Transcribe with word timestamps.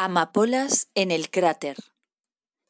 Amapolas 0.00 0.86
en 0.94 1.10
el 1.10 1.28
cráter. 1.28 1.76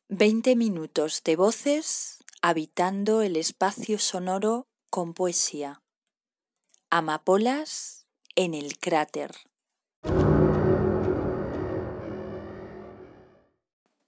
Veinte 0.09 0.57
minutos 0.57 1.23
de 1.23 1.37
voces 1.37 2.25
habitando 2.41 3.21
el 3.21 3.37
espacio 3.37 3.99
sonoro 3.99 4.67
con 4.88 5.12
poesía. 5.12 5.83
Amapolas 6.88 8.06
en 8.35 8.54
el 8.54 8.79
cráter. 8.79 9.33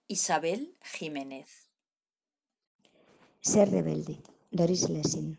Isabel 0.09 0.79
Jiménez. 0.83 1.75
Ser 3.43 3.71
rebelde. 3.71 4.23
Doris 4.51 4.89
Lessing. 4.89 5.39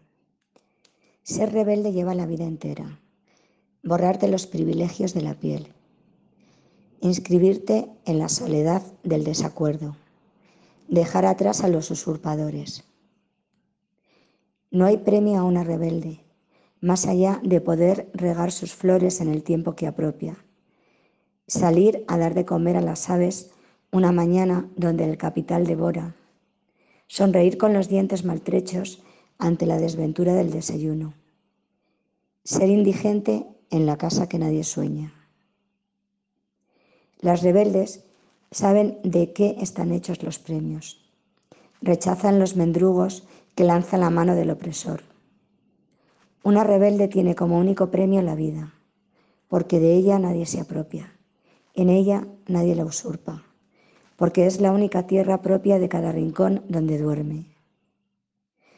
Ser 1.24 1.52
rebelde 1.52 1.94
lleva 1.94 2.14
la 2.14 2.28
vida 2.28 2.44
entera. 2.44 3.02
Borrarte 3.82 4.28
los 4.28 4.46
privilegios 4.46 5.16
de 5.16 5.22
la 5.24 5.40
piel 5.40 5.74
inscribirte 7.02 7.90
en 8.06 8.20
la 8.20 8.30
soledad 8.30 8.84
del 9.04 9.24
desacuerdo, 9.24 9.98
dejar 10.88 11.26
atrás 11.26 11.64
a 11.64 11.68
los 11.68 11.90
usurpadores. 11.90 12.84
No 14.70 14.86
hay 14.86 14.98
premio 14.98 15.40
a 15.40 15.44
una 15.44 15.64
rebelde, 15.64 16.22
más 16.80 17.08
allá 17.08 17.40
de 17.44 17.60
poder 17.60 18.10
regar 18.14 18.52
sus 18.52 18.74
flores 18.74 19.20
en 19.20 19.30
el 19.30 19.44
tiempo 19.44 19.76
que 19.76 19.88
apropia, 19.88 20.38
salir 21.48 22.06
a 22.08 22.18
dar 22.18 22.34
de 22.36 22.46
comer 22.46 22.78
a 22.78 22.82
las 22.82 23.10
aves 23.10 23.52
una 23.92 24.12
mañana 24.12 24.70
donde 24.76 25.04
el 25.04 25.18
capital 25.18 25.66
devora, 25.66 26.16
sonreír 27.08 27.58
con 27.58 27.74
los 27.74 27.90
dientes 27.90 28.24
maltrechos 28.24 29.04
ante 29.38 29.66
la 29.66 29.78
desventura 29.78 30.34
del 30.34 30.52
desayuno, 30.52 31.14
ser 32.44 32.70
indigente 32.70 33.48
en 33.72 33.86
la 33.86 33.98
casa 33.98 34.30
que 34.30 34.40
nadie 34.40 34.64
sueña. 34.64 35.21
Las 37.22 37.44
rebeldes 37.44 38.04
saben 38.50 38.98
de 39.04 39.32
qué 39.32 39.56
están 39.60 39.92
hechos 39.92 40.24
los 40.24 40.40
premios. 40.40 41.06
Rechazan 41.82 42.40
los 42.40 42.56
mendrugos 42.56 43.28
que 43.54 43.64
lanza 43.64 43.98
la 43.98 44.10
mano 44.10 44.34
del 44.34 44.50
opresor. 44.50 45.04
Una 46.44 46.64
rebelde 46.64 47.08
tiene 47.08 47.36
como 47.36 47.60
único 47.60 47.92
premio 47.92 48.24
la 48.24 48.34
vida, 48.34 48.74
porque 49.48 49.80
de 49.80 49.94
ella 49.94 50.18
nadie 50.18 50.48
se 50.48 50.60
apropia, 50.60 51.14
en 51.76 51.90
ella 51.90 52.28
nadie 52.48 52.76
la 52.76 52.86
usurpa, 52.86 53.44
porque 54.16 54.48
es 54.48 54.60
la 54.60 54.72
única 54.72 55.06
tierra 55.06 55.44
propia 55.44 55.78
de 55.78 55.90
cada 55.90 56.12
rincón 56.12 56.64
donde 56.68 56.98
duerme. 56.98 57.56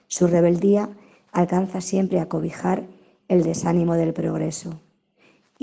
Su 0.07 0.27
rebeldía 0.27 0.89
alcanza 1.31 1.79
siempre 1.79 2.19
a 2.19 2.27
cobijar 2.27 2.87
el 3.29 3.43
desánimo 3.43 3.93
del 3.95 4.13
progreso 4.13 4.81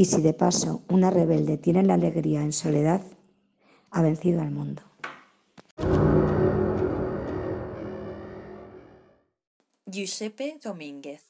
y 0.00 0.06
si 0.06 0.22
de 0.22 0.32
paso 0.32 0.82
una 0.88 1.10
rebelde 1.10 1.58
tiene 1.58 1.82
la 1.82 1.92
alegría 1.92 2.40
en 2.40 2.54
soledad, 2.54 3.02
ha 3.90 4.00
vencido 4.00 4.40
al 4.40 4.50
mundo. 4.50 4.82
Giuseppe 9.84 10.58
Domínguez. 10.64 11.22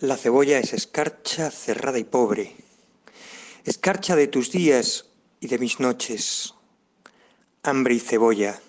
La 0.00 0.18
cebolla 0.18 0.58
es 0.58 0.74
escarcha 0.74 1.50
cerrada 1.50 1.98
y 1.98 2.04
pobre, 2.04 2.54
escarcha 3.64 4.14
de 4.14 4.26
tus 4.26 4.52
días 4.52 5.06
y 5.40 5.46
de 5.46 5.58
mis 5.58 5.80
noches, 5.80 6.52
hambre 7.62 7.94
y 7.94 8.00
cebolla, 8.00 8.60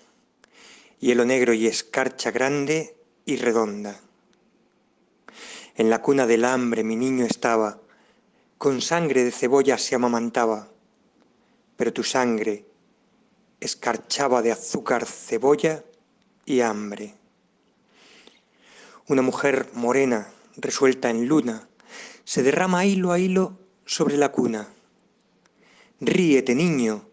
hielo 0.98 1.26
negro 1.26 1.52
y 1.52 1.66
escarcha 1.66 2.30
grande 2.30 2.96
y 3.26 3.36
redonda. 3.36 4.00
En 5.80 5.88
la 5.88 6.02
cuna 6.02 6.26
del 6.26 6.44
hambre 6.44 6.84
mi 6.84 6.94
niño 6.94 7.24
estaba, 7.24 7.80
con 8.58 8.82
sangre 8.82 9.24
de 9.24 9.32
cebolla 9.32 9.78
se 9.78 9.94
amamantaba, 9.94 10.68
pero 11.78 11.90
tu 11.90 12.04
sangre 12.04 12.66
escarchaba 13.60 14.42
de 14.42 14.52
azúcar, 14.52 15.06
cebolla 15.06 15.82
y 16.44 16.60
hambre. 16.60 17.14
Una 19.08 19.22
mujer 19.22 19.70
morena, 19.72 20.28
resuelta 20.58 21.08
en 21.08 21.26
luna, 21.26 21.66
se 22.24 22.42
derrama 22.42 22.84
hilo 22.84 23.10
a 23.10 23.18
hilo 23.18 23.58
sobre 23.86 24.18
la 24.18 24.30
cuna. 24.32 24.68
Ríete, 25.98 26.54
niño, 26.54 27.08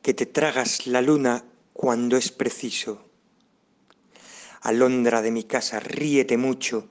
que 0.00 0.14
te 0.14 0.24
tragas 0.24 0.86
la 0.86 1.02
luna 1.02 1.44
cuando 1.74 2.16
es 2.16 2.32
preciso. 2.32 3.07
Alondra 4.60 5.22
de 5.22 5.30
mi 5.30 5.44
casa, 5.44 5.80
ríete 5.80 6.36
mucho 6.36 6.88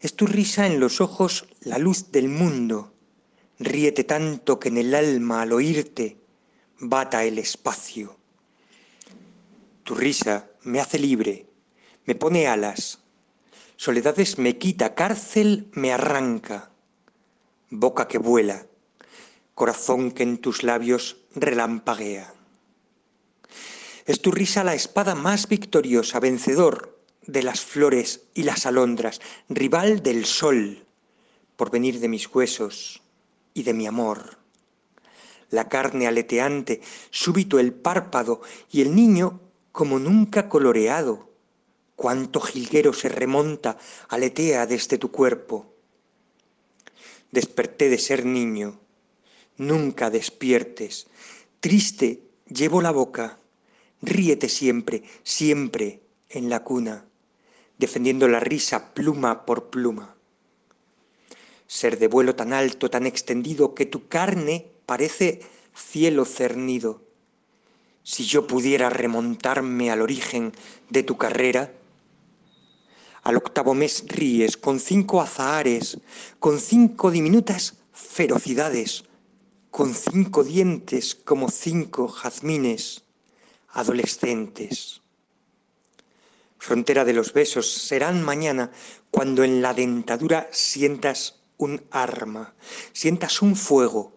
es 0.00 0.14
tu 0.14 0.26
risa 0.26 0.66
en 0.66 0.78
los 0.78 1.00
ojos 1.00 1.46
la 1.62 1.78
luz 1.78 2.12
del 2.12 2.28
mundo. 2.28 2.94
Ríete 3.58 4.04
tanto 4.04 4.60
que 4.60 4.68
en 4.68 4.78
el 4.78 4.94
alma 4.94 5.42
al 5.42 5.52
oírte 5.52 6.18
bata 6.78 7.24
el 7.24 7.38
espacio. 7.38 8.16
Tu 9.82 9.94
risa 9.94 10.48
me 10.62 10.80
hace 10.80 10.98
libre, 10.98 11.46
me 12.04 12.14
pone 12.14 12.46
alas. 12.46 13.00
Soledades 13.76 14.38
me 14.38 14.58
quita, 14.58 14.94
cárcel 14.94 15.68
me 15.72 15.92
arranca. 15.92 16.70
Boca 17.70 18.06
que 18.06 18.18
vuela, 18.18 18.66
corazón 19.54 20.12
que 20.12 20.22
en 20.22 20.38
tus 20.38 20.62
labios 20.62 21.16
relampaguea. 21.34 22.32
Es 24.04 24.20
tu 24.22 24.30
risa 24.30 24.62
la 24.62 24.74
espada 24.74 25.14
más 25.14 25.48
victoriosa, 25.48 26.20
vencedor, 26.20 26.95
de 27.26 27.42
las 27.42 27.60
flores 27.60 28.22
y 28.34 28.44
las 28.44 28.66
alondras, 28.66 29.20
rival 29.48 30.02
del 30.02 30.24
sol, 30.24 30.86
por 31.56 31.70
venir 31.70 32.00
de 32.00 32.08
mis 32.08 32.32
huesos 32.32 33.02
y 33.54 33.62
de 33.62 33.74
mi 33.74 33.86
amor. 33.86 34.38
La 35.50 35.68
carne 35.68 36.06
aleteante, 36.06 36.80
súbito 37.10 37.58
el 37.58 37.72
párpado 37.72 38.42
y 38.70 38.82
el 38.82 38.94
niño 38.94 39.40
como 39.72 39.98
nunca 39.98 40.48
coloreado. 40.48 41.30
Cuánto 41.94 42.40
jilguero 42.40 42.92
se 42.92 43.08
remonta, 43.08 43.78
aletea 44.08 44.66
desde 44.66 44.98
tu 44.98 45.10
cuerpo. 45.10 45.72
Desperté 47.30 47.88
de 47.88 47.98
ser 47.98 48.26
niño, 48.26 48.80
nunca 49.56 50.10
despiertes. 50.10 51.06
Triste 51.60 52.22
llevo 52.48 52.82
la 52.82 52.90
boca, 52.90 53.38
ríete 54.02 54.48
siempre, 54.48 55.02
siempre 55.22 56.02
en 56.28 56.50
la 56.50 56.62
cuna 56.62 57.06
defendiendo 57.78 58.28
la 58.28 58.40
risa 58.40 58.94
pluma 58.94 59.44
por 59.44 59.70
pluma. 59.70 60.16
Ser 61.66 61.98
de 61.98 62.08
vuelo 62.08 62.36
tan 62.36 62.52
alto, 62.52 62.90
tan 62.90 63.06
extendido, 63.06 63.74
que 63.74 63.86
tu 63.86 64.08
carne 64.08 64.70
parece 64.86 65.40
cielo 65.74 66.24
cernido. 66.24 67.02
Si 68.02 68.24
yo 68.24 68.46
pudiera 68.46 68.88
remontarme 68.88 69.90
al 69.90 70.00
origen 70.00 70.52
de 70.90 71.02
tu 71.02 71.18
carrera, 71.18 71.72
al 73.24 73.36
octavo 73.36 73.74
mes 73.74 74.04
ríes 74.06 74.56
con 74.56 74.78
cinco 74.78 75.20
azahares, 75.20 75.98
con 76.38 76.60
cinco 76.60 77.10
diminutas 77.10 77.74
ferocidades, 77.92 79.04
con 79.72 79.92
cinco 79.92 80.44
dientes 80.44 81.16
como 81.16 81.50
cinco 81.50 82.08
jazmines 82.08 83.02
adolescentes 83.68 85.02
frontera 86.66 87.04
de 87.04 87.12
los 87.12 87.32
besos, 87.32 87.70
serán 87.72 88.24
mañana 88.24 88.72
cuando 89.12 89.44
en 89.44 89.62
la 89.62 89.72
dentadura 89.72 90.48
sientas 90.50 91.40
un 91.58 91.80
arma, 91.92 92.56
sientas 92.92 93.40
un 93.40 93.54
fuego, 93.54 94.16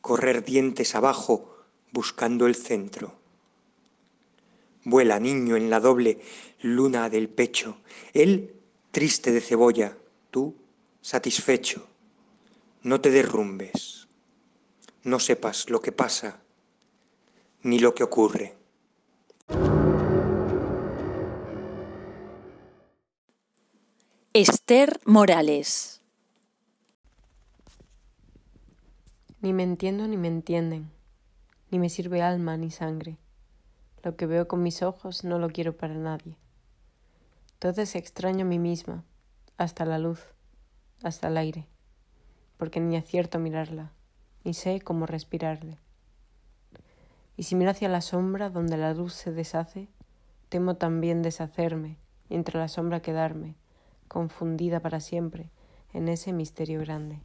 correr 0.00 0.44
dientes 0.44 0.94
abajo 0.94 1.56
buscando 1.90 2.46
el 2.46 2.54
centro. 2.54 3.18
Vuela, 4.84 5.18
niño, 5.18 5.56
en 5.56 5.70
la 5.70 5.80
doble 5.80 6.20
luna 6.62 7.10
del 7.10 7.28
pecho, 7.28 7.78
él 8.12 8.54
triste 8.92 9.32
de 9.32 9.40
cebolla, 9.40 9.98
tú 10.30 10.54
satisfecho. 11.00 11.88
No 12.84 13.00
te 13.00 13.10
derrumbes, 13.10 14.06
no 15.02 15.18
sepas 15.18 15.68
lo 15.68 15.82
que 15.82 15.90
pasa 15.90 16.40
ni 17.62 17.80
lo 17.80 17.92
que 17.92 18.04
ocurre. 18.04 18.57
Esther 24.34 25.00
Morales. 25.06 26.02
Ni 29.40 29.54
me 29.54 29.62
entiendo 29.62 30.06
ni 30.06 30.18
me 30.18 30.28
entienden, 30.28 30.90
ni 31.70 31.78
me 31.78 31.88
sirve 31.88 32.20
alma 32.20 32.58
ni 32.58 32.70
sangre. 32.70 33.16
Lo 34.02 34.16
que 34.16 34.26
veo 34.26 34.46
con 34.46 34.62
mis 34.62 34.82
ojos 34.82 35.24
no 35.24 35.38
lo 35.38 35.48
quiero 35.48 35.78
para 35.78 35.94
nadie. 35.94 36.36
Entonces 37.54 37.96
extraño 37.96 38.44
a 38.44 38.48
mí 38.48 38.58
misma, 38.58 39.02
hasta 39.56 39.86
la 39.86 39.98
luz, 39.98 40.20
hasta 41.02 41.28
el 41.28 41.38
aire, 41.38 41.66
porque 42.58 42.80
ni 42.80 42.98
acierto 42.98 43.38
a 43.38 43.40
mirarla, 43.40 43.92
ni 44.44 44.52
sé 44.52 44.82
cómo 44.82 45.06
respirarle. 45.06 45.78
Y 47.38 47.44
si 47.44 47.56
miro 47.56 47.70
hacia 47.70 47.88
la 47.88 48.02
sombra 48.02 48.50
donde 48.50 48.76
la 48.76 48.92
luz 48.92 49.14
se 49.14 49.32
deshace, 49.32 49.88
temo 50.50 50.76
también 50.76 51.22
deshacerme 51.22 51.96
y 52.28 52.34
entre 52.34 52.58
la 52.58 52.68
sombra 52.68 53.00
quedarme 53.00 53.56
confundida 54.08 54.80
para 54.80 55.00
siempre 55.00 55.50
en 55.92 56.08
ese 56.08 56.32
misterio 56.32 56.80
grande. 56.80 57.20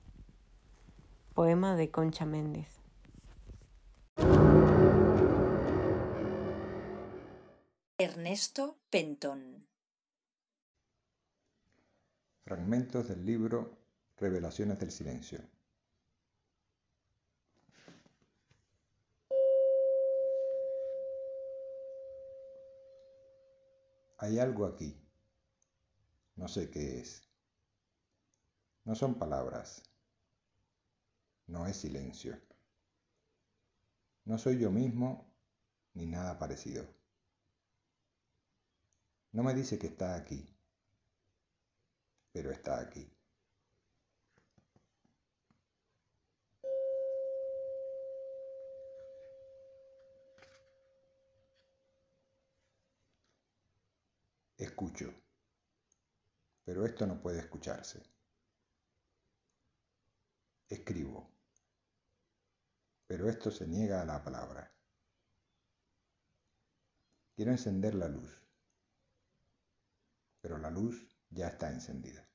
Poema 1.34 1.76
de 1.76 1.90
Concha 1.90 2.26
Méndez. 2.26 2.68
Ernesto 7.98 8.78
Pentón. 8.90 9.68
Fragmentos 12.44 13.08
del 13.08 13.26
libro 13.26 13.78
Revelaciones 14.18 14.78
del 14.80 14.92
Silencio. 14.92 15.40
Hay 24.18 24.40
algo 24.40 24.66
aquí, 24.66 25.03
no 26.36 26.48
sé 26.48 26.70
qué 26.70 27.00
es. 27.00 27.24
No 28.86 28.96
son 28.96 29.16
palabras. 29.18 29.84
No 31.48 31.68
es 31.68 31.78
silencio. 31.78 32.40
No 34.26 34.38
soy 34.38 34.60
yo 34.60 34.72
mismo 34.72 35.34
ni 35.94 36.06
nada 36.06 36.38
parecido. 36.40 36.86
No 39.32 39.44
me 39.44 39.54
dice 39.54 39.80
que 39.80 39.88
está 39.88 40.16
aquí, 40.16 40.48
pero 42.32 42.52
está 42.52 42.80
aquí. 42.80 43.10
Escucho, 54.58 55.14
pero 56.64 56.86
esto 56.86 57.06
no 57.06 57.20
puede 57.20 57.40
escucharse. 57.40 58.02
Escribo, 60.70 61.30
pero 63.08 63.30
esto 63.30 63.52
se 63.52 63.68
niega 63.68 64.02
a 64.02 64.06
la 64.06 64.24
palabra. 64.24 64.72
Quiero 67.36 67.52
encender 67.52 67.96
la 67.96 68.08
luz, 68.08 68.42
pero 70.42 70.58
la 70.58 70.70
luz 70.70 71.08
ya 71.30 71.48
está 71.48 71.72
encendida. 71.72 72.28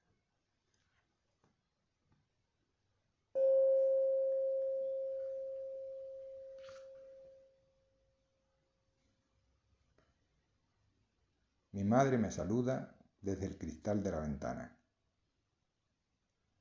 Mi 11.72 11.84
madre 11.84 12.18
me 12.18 12.32
saluda 12.32 12.97
desde 13.20 13.46
el 13.46 13.58
cristal 13.58 14.02
de 14.02 14.10
la 14.10 14.20
ventana. 14.20 14.78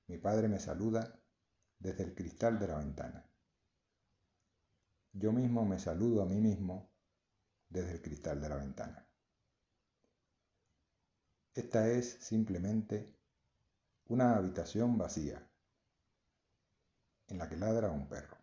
Mi 0.07 0.17
padre 0.17 0.47
me 0.47 0.59
saluda 0.59 1.19
desde 1.79 2.03
el 2.03 2.15
cristal 2.15 2.59
de 2.59 2.67
la 2.67 2.77
ventana. 2.77 3.29
Yo 5.13 5.31
mismo 5.31 5.65
me 5.65 5.79
saludo 5.79 6.21
a 6.21 6.25
mí 6.25 6.39
mismo 6.39 6.91
desde 7.69 7.93
el 7.93 8.01
cristal 8.01 8.39
de 8.41 8.49
la 8.49 8.57
ventana. 8.57 9.07
Esta 11.53 11.89
es 11.89 12.17
simplemente 12.19 13.17
una 14.05 14.35
habitación 14.35 14.97
vacía 14.97 15.49
en 17.27 17.37
la 17.39 17.49
que 17.49 17.57
ladra 17.57 17.89
un 17.89 18.07
perro. 18.07 18.36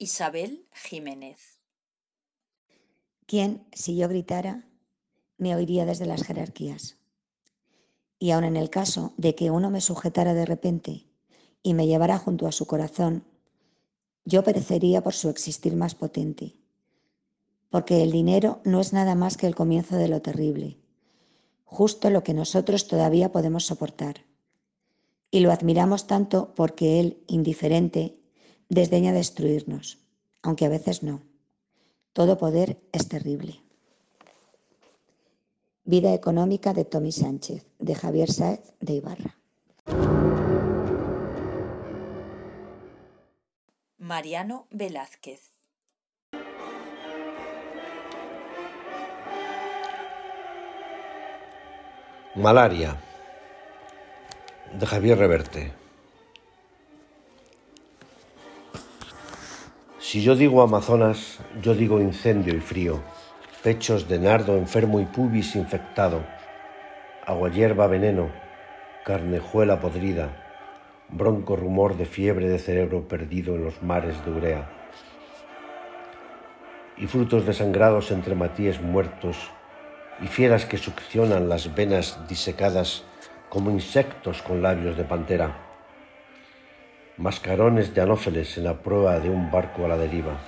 Isabel 0.00 0.64
Jiménez. 0.72 1.64
¿Quién, 3.26 3.66
si 3.72 3.96
yo 3.96 4.08
gritara, 4.08 4.68
me 5.38 5.56
oiría 5.56 5.86
desde 5.86 6.06
las 6.06 6.22
jerarquías? 6.22 6.98
Y 8.20 8.30
aun 8.30 8.44
en 8.44 8.56
el 8.56 8.70
caso 8.70 9.12
de 9.16 9.34
que 9.34 9.50
uno 9.50 9.70
me 9.70 9.80
sujetara 9.80 10.34
de 10.34 10.46
repente 10.46 11.08
y 11.64 11.74
me 11.74 11.88
llevara 11.88 12.16
junto 12.16 12.46
a 12.46 12.52
su 12.52 12.64
corazón, 12.68 13.24
yo 14.24 14.44
perecería 14.44 15.02
por 15.02 15.14
su 15.14 15.30
existir 15.30 15.74
más 15.74 15.96
potente. 15.96 16.54
Porque 17.68 18.04
el 18.04 18.12
dinero 18.12 18.60
no 18.64 18.80
es 18.80 18.92
nada 18.92 19.16
más 19.16 19.36
que 19.36 19.48
el 19.48 19.56
comienzo 19.56 19.96
de 19.96 20.06
lo 20.06 20.22
terrible, 20.22 20.78
justo 21.64 22.08
lo 22.10 22.22
que 22.22 22.34
nosotros 22.34 22.86
todavía 22.86 23.32
podemos 23.32 23.66
soportar. 23.66 24.24
Y 25.32 25.40
lo 25.40 25.50
admiramos 25.50 26.06
tanto 26.06 26.54
porque 26.54 27.00
él, 27.00 27.24
indiferente, 27.26 28.18
desdeña 28.68 29.12
destruirnos, 29.12 29.98
aunque 30.42 30.66
a 30.66 30.68
veces 30.68 31.02
no. 31.02 31.22
Todo 32.12 32.38
poder 32.38 32.78
es 32.92 33.08
terrible. 33.08 33.60
Vida 35.84 36.12
económica 36.12 36.74
de 36.74 36.84
Tommy 36.84 37.12
Sánchez, 37.12 37.64
de 37.78 37.94
Javier 37.94 38.30
Sáez 38.30 38.74
de 38.80 38.94
Ibarra. 38.94 39.38
Mariano 43.96 44.66
Velázquez. 44.70 45.50
Malaria, 52.34 52.96
de 54.78 54.86
Javier 54.86 55.18
Reverte. 55.18 55.77
Si 60.08 60.22
yo 60.22 60.34
digo 60.34 60.62
Amazonas, 60.62 61.38
yo 61.60 61.74
digo 61.74 62.00
incendio 62.00 62.56
y 62.56 62.60
frío, 62.60 63.02
pechos 63.62 64.08
de 64.08 64.18
nardo 64.18 64.56
enfermo 64.56 65.00
y 65.00 65.04
pubis 65.04 65.54
infectado, 65.54 66.24
agua 67.26 67.50
hierba 67.50 67.88
veneno, 67.88 68.30
carnejuela 69.04 69.80
podrida, 69.80 70.30
bronco 71.10 71.56
rumor 71.56 71.98
de 71.98 72.06
fiebre 72.06 72.48
de 72.48 72.58
cerebro 72.58 73.06
perdido 73.06 73.54
en 73.56 73.64
los 73.64 73.82
mares 73.82 74.24
de 74.24 74.30
urea, 74.30 74.70
y 76.96 77.06
frutos 77.06 77.44
desangrados 77.44 78.10
entre 78.10 78.34
matíes 78.34 78.80
muertos, 78.80 79.36
y 80.22 80.26
fieras 80.26 80.64
que 80.64 80.78
succionan 80.78 81.50
las 81.50 81.74
venas 81.74 82.18
disecadas 82.26 83.04
como 83.50 83.70
insectos 83.70 84.40
con 84.40 84.62
labios 84.62 84.96
de 84.96 85.04
pantera 85.04 85.67
mascarones 87.18 87.94
de 87.94 88.00
anófeles 88.00 88.56
en 88.58 88.64
la 88.64 88.78
prueba 88.78 89.18
de 89.18 89.28
un 89.28 89.50
barco 89.50 89.84
a 89.84 89.88
la 89.88 89.96
deriva, 89.96 90.38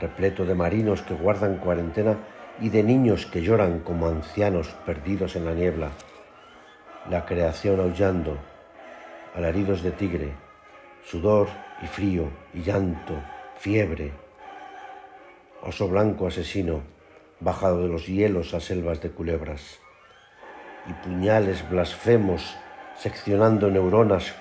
repleto 0.00 0.46
de 0.46 0.54
marinos 0.54 1.02
que 1.02 1.12
guardan 1.12 1.58
cuarentena 1.58 2.16
y 2.58 2.70
de 2.70 2.82
niños 2.82 3.26
que 3.26 3.42
lloran 3.42 3.80
como 3.80 4.08
ancianos 4.08 4.68
perdidos 4.86 5.36
en 5.36 5.44
la 5.44 5.52
niebla, 5.52 5.90
la 7.10 7.26
creación 7.26 7.80
aullando, 7.80 8.38
alaridos 9.34 9.82
de 9.82 9.90
tigre, 9.90 10.32
sudor 11.04 11.48
y 11.82 11.86
frío 11.86 12.30
y 12.54 12.62
llanto, 12.62 13.14
fiebre, 13.58 14.12
oso 15.62 15.86
blanco 15.86 16.28
asesino, 16.28 16.80
bajado 17.40 17.82
de 17.82 17.88
los 17.88 18.06
hielos 18.06 18.54
a 18.54 18.60
selvas 18.60 19.02
de 19.02 19.10
culebras, 19.10 19.78
y 20.88 20.94
puñales 20.94 21.68
blasfemos 21.68 22.56
seccionando 22.96 23.70
neuronas 23.70 24.34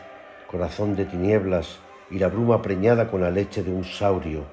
corazón 0.49 0.95
de 0.95 1.05
tinieblas 1.05 1.77
y 2.09 2.17
la 2.17 2.27
bruma 2.27 2.63
preñada 2.63 3.11
con 3.11 3.21
la 3.21 3.29
leche 3.29 3.61
de 3.61 3.71
un 3.71 3.85
saurio, 3.85 4.45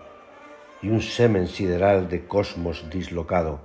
y 0.82 0.88
un 0.90 1.00
semen 1.00 1.48
sideral 1.48 2.10
de 2.10 2.26
cosmos 2.26 2.84
dislocado, 2.90 3.60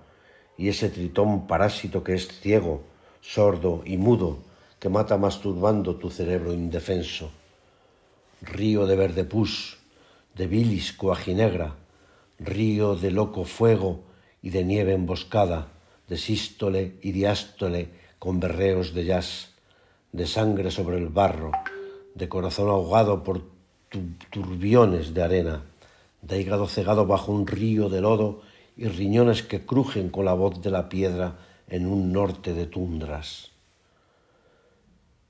y 0.57 0.69
ese 0.69 0.87
tritón 0.87 1.45
parásito 1.45 2.05
que 2.05 2.13
es 2.13 2.29
ciego, 2.39 2.83
sordo 3.19 3.81
y 3.85 3.97
mudo, 3.97 4.39
que 4.79 4.87
mata 4.87 5.17
masturbando 5.17 5.97
tu 5.97 6.09
cerebro 6.09 6.53
indefenso. 6.53 7.31
Río 8.41 8.87
de 8.87 8.95
verde 8.95 9.25
pus, 9.25 9.77
de 10.33 10.47
bilis 10.47 10.93
coaginegra, 10.93 11.75
río 12.39 12.95
de 12.95 13.11
loco 13.11 13.43
fuego 13.43 14.03
y 14.41 14.51
de 14.51 14.63
nieve 14.63 14.93
emboscada, 14.93 15.67
de 16.07 16.17
sístole 16.17 16.95
y 17.01 17.11
diástole 17.11 17.89
con 18.19 18.39
berreos 18.39 18.93
de 18.93 19.03
jazz, 19.03 19.51
de 20.13 20.25
sangre 20.25 20.71
sobre 20.71 20.97
el 20.97 21.09
barro, 21.09 21.51
de 22.15 22.29
corazón 22.29 22.69
ahogado 22.69 23.23
por 23.23 23.41
turbiones 24.29 25.13
de 25.13 25.23
arena, 25.23 25.63
de 26.21 26.39
hígado 26.39 26.67
cegado 26.67 27.05
bajo 27.05 27.31
un 27.31 27.47
río 27.47 27.89
de 27.89 28.01
lodo 28.01 28.41
y 28.77 28.85
riñones 28.85 29.43
que 29.43 29.65
crujen 29.65 30.09
con 30.09 30.25
la 30.25 30.33
voz 30.33 30.61
de 30.61 30.71
la 30.71 30.89
piedra 30.89 31.39
en 31.67 31.85
un 31.85 32.11
norte 32.11 32.53
de 32.53 32.67
tundras. 32.67 33.51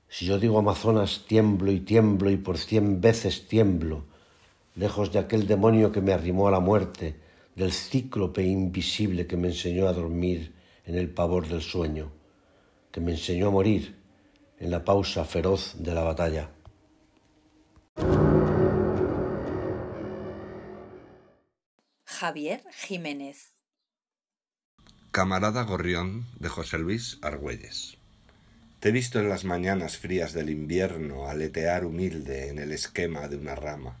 Si 0.08 0.26
yo 0.26 0.38
digo 0.38 0.58
Amazonas, 0.58 1.24
tiemblo 1.26 1.72
y 1.72 1.80
tiemblo 1.80 2.30
y 2.30 2.36
por 2.36 2.58
cien 2.58 3.00
veces 3.00 3.48
tiemblo, 3.48 4.04
lejos 4.74 5.12
de 5.12 5.18
aquel 5.18 5.46
demonio 5.46 5.90
que 5.90 6.00
me 6.00 6.12
arrimó 6.12 6.48
a 6.48 6.50
la 6.50 6.60
muerte, 6.60 7.16
del 7.56 7.72
cíclope 7.72 8.42
invisible 8.42 9.26
que 9.26 9.36
me 9.36 9.48
enseñó 9.48 9.88
a 9.88 9.92
dormir 9.92 10.54
en 10.86 10.96
el 10.96 11.10
pavor 11.10 11.48
del 11.48 11.62
sueño, 11.62 12.10
que 12.90 13.00
me 13.00 13.12
enseñó 13.12 13.48
a 13.48 13.50
morir 13.50 13.96
en 14.58 14.70
la 14.70 14.84
pausa 14.84 15.24
feroz 15.24 15.74
de 15.78 15.94
la 15.94 16.02
batalla. 16.02 16.50
Javier 22.22 22.62
Jiménez. 22.70 23.50
Camarada 25.10 25.64
Gorrión 25.64 26.24
de 26.38 26.48
José 26.48 26.78
Luis 26.78 27.18
Argüelles. 27.20 27.98
Te 28.78 28.90
he 28.90 28.92
visto 28.92 29.18
en 29.18 29.28
las 29.28 29.44
mañanas 29.44 29.98
frías 29.98 30.32
del 30.32 30.48
invierno 30.48 31.28
aletear 31.28 31.84
humilde 31.84 32.48
en 32.48 32.60
el 32.60 32.70
esquema 32.70 33.26
de 33.26 33.38
una 33.38 33.56
rama, 33.56 33.96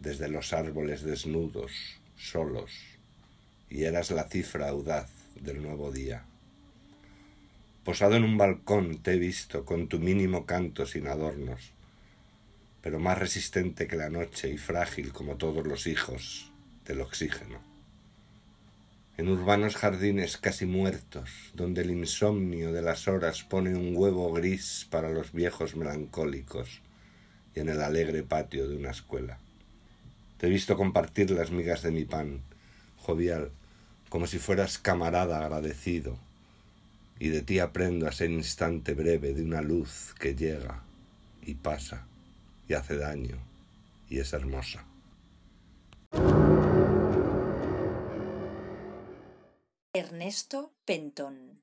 desde 0.00 0.28
los 0.28 0.52
árboles 0.52 1.00
desnudos, 1.00 1.72
solos, 2.18 2.72
y 3.70 3.84
eras 3.84 4.10
la 4.10 4.24
cifra 4.24 4.68
audaz 4.68 5.08
del 5.40 5.62
nuevo 5.62 5.90
día. 5.90 6.24
Posado 7.84 8.16
en 8.16 8.24
un 8.24 8.36
balcón 8.36 8.98
te 8.98 9.14
he 9.14 9.18
visto 9.18 9.64
con 9.64 9.88
tu 9.88 9.98
mínimo 9.98 10.44
canto 10.44 10.84
sin 10.84 11.06
adornos, 11.06 11.72
pero 12.82 12.98
más 13.00 13.16
resistente 13.16 13.86
que 13.86 13.96
la 13.96 14.10
noche 14.10 14.50
y 14.50 14.58
frágil 14.58 15.14
como 15.14 15.36
todos 15.36 15.66
los 15.66 15.86
hijos 15.86 16.52
del 16.88 17.00
oxígeno 17.02 17.68
en 19.18 19.28
urbanos 19.28 19.74
jardines 19.74 20.36
casi 20.36 20.64
muertos, 20.64 21.50
donde 21.52 21.82
el 21.82 21.90
insomnio 21.90 22.72
de 22.72 22.82
las 22.82 23.08
horas 23.08 23.42
pone 23.42 23.74
un 23.74 23.96
huevo 23.96 24.32
gris 24.32 24.86
para 24.88 25.10
los 25.10 25.32
viejos 25.32 25.74
melancólicos, 25.74 26.80
y 27.52 27.58
en 27.58 27.68
el 27.68 27.82
alegre 27.82 28.22
patio 28.22 28.68
de 28.68 28.76
una 28.76 28.92
escuela. 28.92 29.38
Te 30.38 30.46
he 30.46 30.50
visto 30.50 30.76
compartir 30.76 31.32
las 31.32 31.50
migas 31.50 31.82
de 31.82 31.90
mi 31.90 32.04
pan, 32.04 32.42
jovial, 32.96 33.50
como 34.08 34.28
si 34.28 34.38
fueras 34.38 34.78
camarada 34.78 35.44
agradecido, 35.44 36.16
y 37.18 37.30
de 37.30 37.42
ti 37.42 37.58
aprendo 37.58 38.06
a 38.06 38.12
ser 38.12 38.30
instante 38.30 38.94
breve 38.94 39.34
de 39.34 39.42
una 39.42 39.62
luz 39.62 40.14
que 40.20 40.36
llega 40.36 40.84
y 41.42 41.54
pasa 41.54 42.06
y 42.68 42.74
hace 42.74 42.96
daño 42.96 43.38
y 44.08 44.20
es 44.20 44.32
hermosa. 44.32 44.84
Ernesto 49.98 50.76
Pentón. 50.84 51.60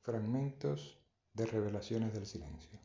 Fragmentos 0.00 0.98
de 1.34 1.44
Revelaciones 1.44 2.14
del 2.14 2.24
Silencio. 2.24 2.80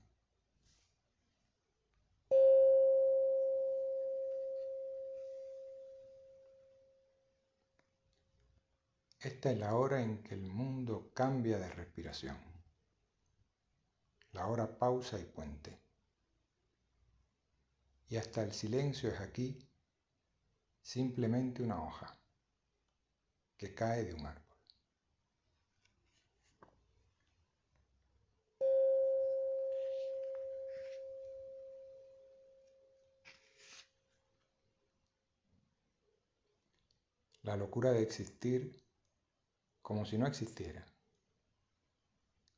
Esta 9.22 9.52
es 9.52 9.58
la 9.58 9.74
hora 9.76 10.04
en 10.04 10.22
que 10.24 10.36
el 10.36 10.42
mundo 10.42 11.10
cambia 11.14 11.58
de 11.58 11.70
respiración. 11.70 12.38
La 14.34 14.48
hora 14.48 14.78
pausa 14.78 15.18
y 15.18 15.24
puente. 15.24 15.80
Y 18.10 18.18
hasta 18.18 18.44
el 18.44 18.52
silencio 18.52 19.10
es 19.10 19.22
aquí 19.22 19.70
simplemente 20.84 21.64
una 21.64 21.82
hoja 21.82 22.20
que 23.58 23.74
cae 23.74 24.04
de 24.04 24.14
un 24.14 24.26
árbol. 24.26 24.44
La 37.44 37.56
locura 37.56 37.92
de 37.92 38.02
existir 38.02 38.84
como 39.82 40.06
si 40.06 40.18
no 40.18 40.28
existiera, 40.28 40.86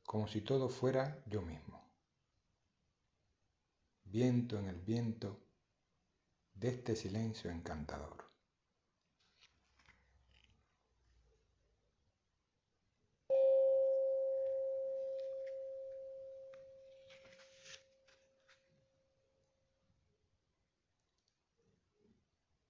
como 0.04 0.28
si 0.28 0.40
todo 0.42 0.68
fuera 0.68 1.22
yo 1.26 1.42
mismo. 1.42 1.84
Viento 4.04 4.58
en 4.58 4.68
el 4.68 4.80
viento 4.80 5.45
de 6.56 6.68
este 6.68 6.96
silencio 6.96 7.50
encantador. 7.50 8.24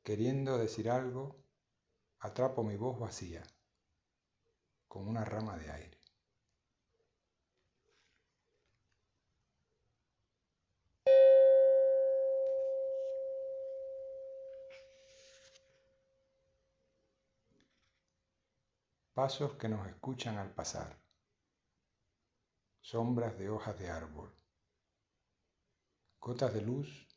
Queriendo 0.02 0.58
decir 0.58 0.88
algo, 0.90 1.36
atrapo 2.20 2.62
mi 2.62 2.76
voz 2.76 2.98
vacía, 2.98 3.42
como 4.88 5.10
una 5.10 5.24
rama 5.24 5.56
de 5.56 5.70
aire. 5.70 5.95
Pasos 19.16 19.54
que 19.54 19.66
nos 19.66 19.88
escuchan 19.88 20.36
al 20.36 20.52
pasar. 20.52 20.94
Sombras 22.82 23.38
de 23.38 23.48
hojas 23.48 23.78
de 23.78 23.88
árbol. 23.88 24.30
Gotas 26.20 26.52
de 26.52 26.60
luz 26.60 27.08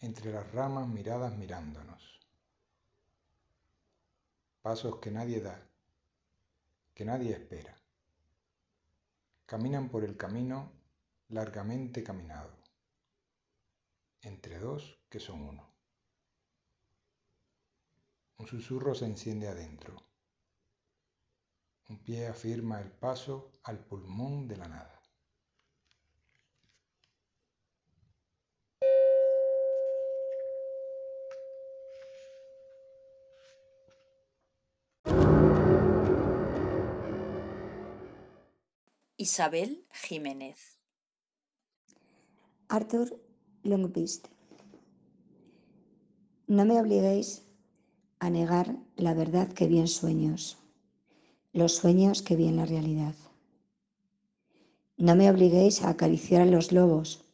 entre 0.00 0.32
las 0.32 0.50
ramas 0.50 0.88
miradas 0.88 1.36
mirándonos. 1.36 2.18
Pasos 4.60 4.96
que 4.96 5.12
nadie 5.12 5.40
da, 5.40 5.70
que 6.92 7.04
nadie 7.04 7.34
espera. 7.34 7.80
Caminan 9.46 9.88
por 9.88 10.02
el 10.02 10.16
camino 10.16 10.72
largamente 11.28 12.02
caminado, 12.02 12.52
entre 14.22 14.58
dos 14.58 14.98
que 15.08 15.20
son 15.20 15.40
uno. 15.42 15.72
Un 18.38 18.48
susurro 18.48 18.92
se 18.92 19.04
enciende 19.04 19.46
adentro 19.46 20.05
un 21.88 21.98
pie 21.98 22.26
afirma 22.26 22.80
el 22.80 22.90
paso 22.90 23.60
al 23.62 23.78
pulmón 23.78 24.48
de 24.48 24.56
la 24.56 24.68
nada. 24.68 24.92
Isabel 39.18 39.86
Jiménez. 39.92 40.82
Arthur 42.68 43.20
Longbeast. 43.62 44.28
No 46.48 46.64
me 46.64 46.80
obliguéis 46.80 47.44
a 48.18 48.30
negar 48.30 48.76
la 48.96 49.14
verdad 49.14 49.52
que 49.52 49.66
vi 49.66 49.78
en 49.78 49.88
sueños 49.88 50.58
los 51.56 51.72
sueños 51.72 52.20
que 52.20 52.36
vi 52.36 52.48
en 52.48 52.56
la 52.56 52.66
realidad. 52.66 53.14
No 54.98 55.16
me 55.16 55.30
obliguéis 55.30 55.82
a 55.82 55.88
acariciar 55.88 56.42
a 56.42 56.46
los 56.46 56.70
lobos 56.70 57.24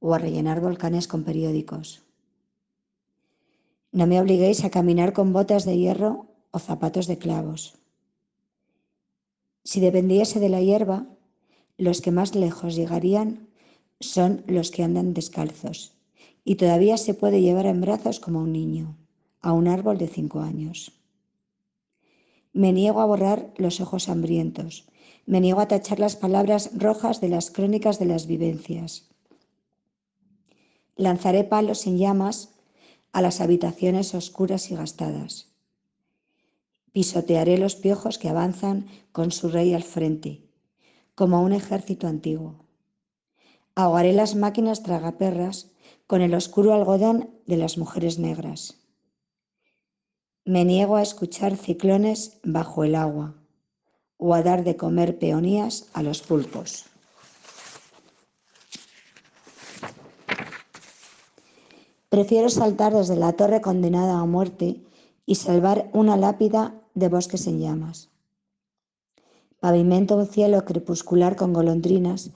o 0.00 0.12
a 0.12 0.18
rellenar 0.18 0.60
volcanes 0.60 1.06
con 1.06 1.22
periódicos. 1.22 2.02
No 3.92 4.08
me 4.08 4.20
obliguéis 4.20 4.64
a 4.64 4.70
caminar 4.70 5.12
con 5.12 5.32
botas 5.32 5.64
de 5.64 5.78
hierro 5.78 6.26
o 6.50 6.58
zapatos 6.58 7.06
de 7.06 7.18
clavos. 7.18 7.78
Si 9.62 9.78
dependiese 9.78 10.40
de 10.40 10.48
la 10.48 10.60
hierba, 10.60 11.06
los 11.78 12.00
que 12.00 12.10
más 12.10 12.34
lejos 12.34 12.74
llegarían 12.74 13.48
son 14.00 14.42
los 14.48 14.72
que 14.72 14.82
andan 14.82 15.14
descalzos 15.14 15.92
y 16.44 16.56
todavía 16.56 16.96
se 16.96 17.14
puede 17.14 17.40
llevar 17.40 17.66
en 17.66 17.80
brazos 17.80 18.18
como 18.18 18.40
un 18.40 18.52
niño 18.52 18.96
a 19.40 19.52
un 19.52 19.68
árbol 19.68 19.96
de 19.96 20.08
cinco 20.08 20.40
años. 20.40 20.99
Me 22.52 22.72
niego 22.72 23.00
a 23.00 23.06
borrar 23.06 23.52
los 23.56 23.80
ojos 23.80 24.08
hambrientos. 24.08 24.88
Me 25.26 25.40
niego 25.40 25.60
a 25.60 25.68
tachar 25.68 26.00
las 26.00 26.16
palabras 26.16 26.70
rojas 26.74 27.20
de 27.20 27.28
las 27.28 27.50
crónicas 27.50 27.98
de 27.98 28.06
las 28.06 28.26
vivencias. 28.26 29.08
Lanzaré 30.96 31.44
palos 31.44 31.86
en 31.86 31.98
llamas 31.98 32.50
a 33.12 33.22
las 33.22 33.40
habitaciones 33.40 34.14
oscuras 34.14 34.70
y 34.70 34.76
gastadas. 34.76 35.48
Pisotearé 36.92 37.58
los 37.58 37.76
piojos 37.76 38.18
que 38.18 38.28
avanzan 38.28 38.86
con 39.12 39.30
su 39.30 39.48
rey 39.48 39.72
al 39.74 39.84
frente, 39.84 40.42
como 41.14 41.42
un 41.42 41.52
ejército 41.52 42.08
antiguo. 42.08 42.64
Ahogaré 43.76 44.12
las 44.12 44.34
máquinas 44.34 44.82
tragaperras 44.82 45.70
con 46.08 46.20
el 46.20 46.34
oscuro 46.34 46.74
algodón 46.74 47.30
de 47.46 47.56
las 47.56 47.78
mujeres 47.78 48.18
negras. 48.18 48.79
Me 50.50 50.64
niego 50.64 50.96
a 50.96 51.02
escuchar 51.02 51.56
ciclones 51.56 52.40
bajo 52.42 52.82
el 52.82 52.96
agua 52.96 53.36
o 54.16 54.34
a 54.34 54.42
dar 54.42 54.64
de 54.64 54.74
comer 54.74 55.16
peonías 55.16 55.86
a 55.92 56.02
los 56.02 56.22
pulpos. 56.22 56.86
Prefiero 62.08 62.48
saltar 62.48 62.92
desde 62.92 63.14
la 63.14 63.34
torre 63.34 63.60
condenada 63.60 64.18
a 64.18 64.26
muerte 64.26 64.82
y 65.24 65.36
salvar 65.36 65.88
una 65.92 66.16
lápida 66.16 66.74
de 66.94 67.08
bosques 67.08 67.46
en 67.46 67.60
llamas. 67.60 68.08
Pavimento 69.60 70.16
un 70.16 70.26
cielo 70.26 70.64
crepuscular 70.64 71.36
con 71.36 71.52
golondrinas 71.52 72.32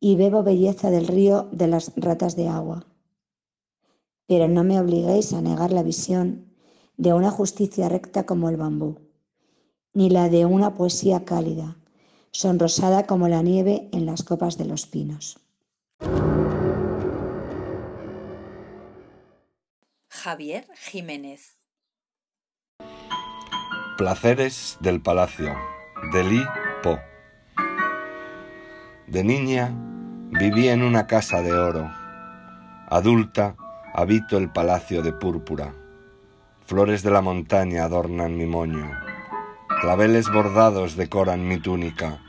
y 0.00 0.16
bebo 0.16 0.42
belleza 0.42 0.88
del 0.90 1.06
río 1.06 1.50
de 1.52 1.66
las 1.66 1.92
ratas 1.94 2.36
de 2.36 2.48
agua. 2.48 2.86
Pero 4.26 4.48
no 4.48 4.64
me 4.64 4.80
obliguéis 4.80 5.34
a 5.34 5.42
negar 5.42 5.72
la 5.72 5.82
visión 5.82 6.49
de 7.00 7.14
una 7.14 7.30
justicia 7.30 7.88
recta 7.88 8.26
como 8.26 8.50
el 8.50 8.58
bambú, 8.58 8.98
ni 9.94 10.10
la 10.10 10.28
de 10.28 10.44
una 10.44 10.74
poesía 10.74 11.24
cálida, 11.24 11.78
sonrosada 12.30 13.06
como 13.06 13.26
la 13.26 13.40
nieve 13.42 13.88
en 13.92 14.04
las 14.04 14.22
copas 14.22 14.58
de 14.58 14.66
los 14.66 14.84
pinos. 14.84 15.40
Javier 20.10 20.66
Jiménez 20.74 21.56
Placeres 23.96 24.76
del 24.80 25.00
Palacio, 25.00 25.56
de 26.12 26.24
Li 26.24 26.44
Po. 26.82 26.98
De 29.06 29.24
niña 29.24 29.74
viví 30.38 30.68
en 30.68 30.82
una 30.82 31.06
casa 31.06 31.40
de 31.40 31.52
oro. 31.52 31.90
Adulta 32.90 33.56
habito 33.94 34.36
el 34.36 34.52
palacio 34.52 35.02
de 35.02 35.14
púrpura. 35.14 35.79
Flores 36.70 37.02
de 37.02 37.10
la 37.10 37.20
montaña 37.20 37.82
adornan 37.82 38.36
mi 38.36 38.46
moño. 38.46 38.92
Claveles 39.80 40.30
bordados 40.32 40.94
decoran 40.94 41.48
mi 41.48 41.58
túnica. 41.58 42.22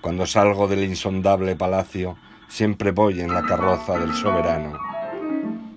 Cuando 0.00 0.26
salgo 0.26 0.66
del 0.66 0.82
insondable 0.82 1.54
palacio, 1.54 2.16
siempre 2.48 2.90
voy 2.90 3.20
en 3.20 3.32
la 3.32 3.44
carroza 3.44 3.96
del 3.96 4.12
soberano. 4.12 4.76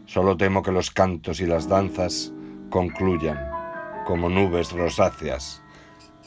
Solo 0.08 0.38
temo 0.38 0.64
que 0.64 0.72
los 0.72 0.90
cantos 0.90 1.40
y 1.40 1.46
las 1.46 1.70
danzas 1.70 2.34
concluyan 2.72 3.38
como 4.08 4.28
nubes 4.28 4.72
rosáceas 4.72 5.62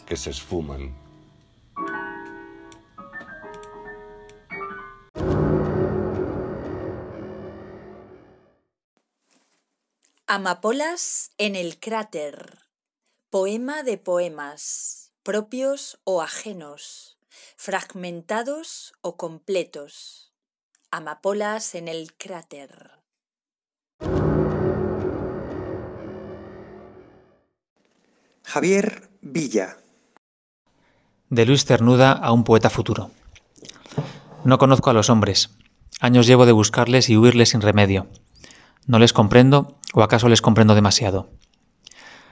que 0.06 0.16
se 0.16 0.30
esfuman. 0.30 1.01
Amapolas 10.34 11.32
en 11.36 11.56
el 11.56 11.78
cráter. 11.78 12.60
Poema 13.28 13.82
de 13.82 13.98
poemas, 13.98 15.12
propios 15.22 16.00
o 16.04 16.22
ajenos, 16.22 17.18
fragmentados 17.54 18.94
o 19.02 19.18
completos. 19.18 20.32
Amapolas 20.90 21.74
en 21.74 21.86
el 21.86 22.14
cráter. 22.14 22.92
Javier 28.42 29.10
Villa. 29.20 29.76
De 31.28 31.44
Luis 31.44 31.66
Cernuda 31.66 32.12
a 32.12 32.32
un 32.32 32.44
poeta 32.44 32.70
futuro. 32.70 33.10
No 34.46 34.56
conozco 34.56 34.88
a 34.88 34.94
los 34.94 35.10
hombres. 35.10 35.50
Años 36.00 36.26
llevo 36.26 36.46
de 36.46 36.52
buscarles 36.52 37.10
y 37.10 37.18
huirles 37.18 37.50
sin 37.50 37.60
remedio. 37.60 38.08
No 38.86 38.98
les 38.98 39.12
comprendo 39.12 39.78
o 39.92 40.02
acaso 40.02 40.28
les 40.28 40.42
comprendo 40.42 40.74
demasiado. 40.74 41.30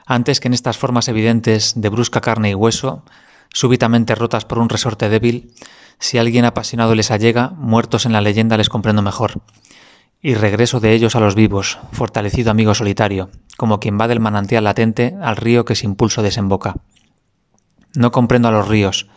Antes 0.07 0.41
que 0.41 0.49
en 0.49 0.55
estas 0.55 0.77
formas 0.77 1.09
evidentes 1.09 1.75
de 1.77 1.89
brusca 1.89 2.21
carne 2.21 2.51
y 2.51 2.55
hueso, 2.55 3.05
súbitamente 3.53 4.15
rotas 4.15 4.45
por 4.45 4.59
un 4.59 4.69
resorte 4.69 5.09
débil, 5.09 5.55
si 5.99 6.19
alguien 6.19 6.45
apasionado 6.45 6.95
les 6.95 7.11
allega, 7.11 7.51
muertos 7.57 8.07
en 8.07 8.13
la 8.13 8.21
leyenda 8.21 8.57
les 8.57 8.69
comprendo 8.69 9.03
mejor. 9.03 9.43
Y 10.23 10.35
regreso 10.35 10.81
de 10.81 10.93
ellos 10.93 11.15
a 11.15 11.21
los 11.21 11.35
vivos, 11.35 11.79
fortalecido 11.93 12.51
amigo 12.51 12.75
solitario, 12.75 13.31
como 13.57 13.81
quien 13.81 13.99
va 14.01 14.09
del 14.09 14.21
manantial 14.21 14.65
latente 14.65 15.15
al 15.23 15.37
río 15.37 15.65
que 15.65 15.75
sin 15.75 15.95
pulso 15.95 16.23
desemboca. 16.23 16.77
No 17.95 18.11
comprendo 18.13 18.49
a 18.49 18.53
los 18.53 18.69
ríos. 18.69 19.09